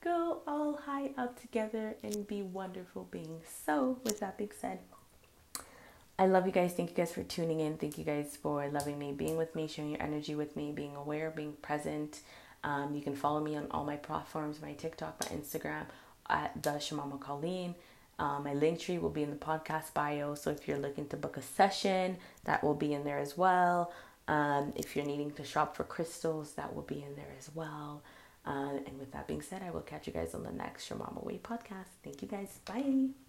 go 0.02 0.42
all 0.46 0.76
high 0.76 1.10
up 1.16 1.40
together 1.40 1.96
and 2.02 2.26
be 2.26 2.42
wonderful 2.42 3.04
beings. 3.10 3.46
So, 3.64 3.98
with 4.04 4.20
that 4.20 4.36
being 4.36 4.50
said, 4.60 4.80
I 6.18 6.26
love 6.26 6.46
you 6.46 6.52
guys. 6.52 6.74
Thank 6.74 6.90
you 6.90 6.96
guys 6.96 7.12
for 7.12 7.24
tuning 7.24 7.60
in. 7.60 7.76
Thank 7.76 7.98
you 7.98 8.04
guys 8.04 8.38
for 8.40 8.68
loving 8.68 8.98
me, 8.98 9.12
being 9.12 9.36
with 9.36 9.54
me, 9.56 9.66
sharing 9.66 9.90
your 9.92 10.02
energy 10.02 10.34
with 10.34 10.54
me, 10.56 10.70
being 10.70 10.94
aware, 10.94 11.30
being 11.30 11.54
present. 11.54 12.20
Um, 12.62 12.94
you 12.94 13.02
can 13.02 13.16
follow 13.16 13.40
me 13.40 13.56
on 13.56 13.66
all 13.70 13.84
my 13.84 13.96
platforms 13.96 14.62
my 14.62 14.72
TikTok, 14.74 15.16
my 15.20 15.36
Instagram 15.36 15.86
at 16.28 16.62
the 16.62 16.70
Shamama 16.70 17.18
Colleen. 17.18 17.74
Um, 18.18 18.44
my 18.44 18.54
Linktree 18.54 19.00
will 19.00 19.10
be 19.10 19.22
in 19.22 19.30
the 19.30 19.36
podcast 19.36 19.92
bio. 19.94 20.34
So 20.34 20.50
if 20.50 20.68
you're 20.68 20.78
looking 20.78 21.06
to 21.08 21.16
book 21.16 21.36
a 21.36 21.42
session, 21.42 22.16
that 22.44 22.62
will 22.62 22.74
be 22.74 22.94
in 22.94 23.04
there 23.04 23.18
as 23.18 23.36
well. 23.36 23.92
Um, 24.28 24.72
if 24.76 24.96
you're 24.96 25.04
needing 25.04 25.32
to 25.32 25.44
shop 25.44 25.76
for 25.76 25.84
crystals, 25.84 26.52
that 26.52 26.74
will 26.74 26.82
be 26.82 27.02
in 27.02 27.14
there 27.16 27.34
as 27.38 27.50
well. 27.54 28.02
Uh, 28.46 28.78
and 28.86 28.98
with 28.98 29.12
that 29.12 29.26
being 29.26 29.42
said, 29.42 29.62
I 29.62 29.70
will 29.70 29.80
catch 29.80 30.06
you 30.06 30.12
guys 30.12 30.34
on 30.34 30.42
the 30.42 30.52
next 30.52 30.88
Shamama 30.88 31.24
Way 31.24 31.38
podcast. 31.42 31.92
Thank 32.02 32.22
you 32.22 32.28
guys. 32.28 32.60
Bye. 32.64 33.23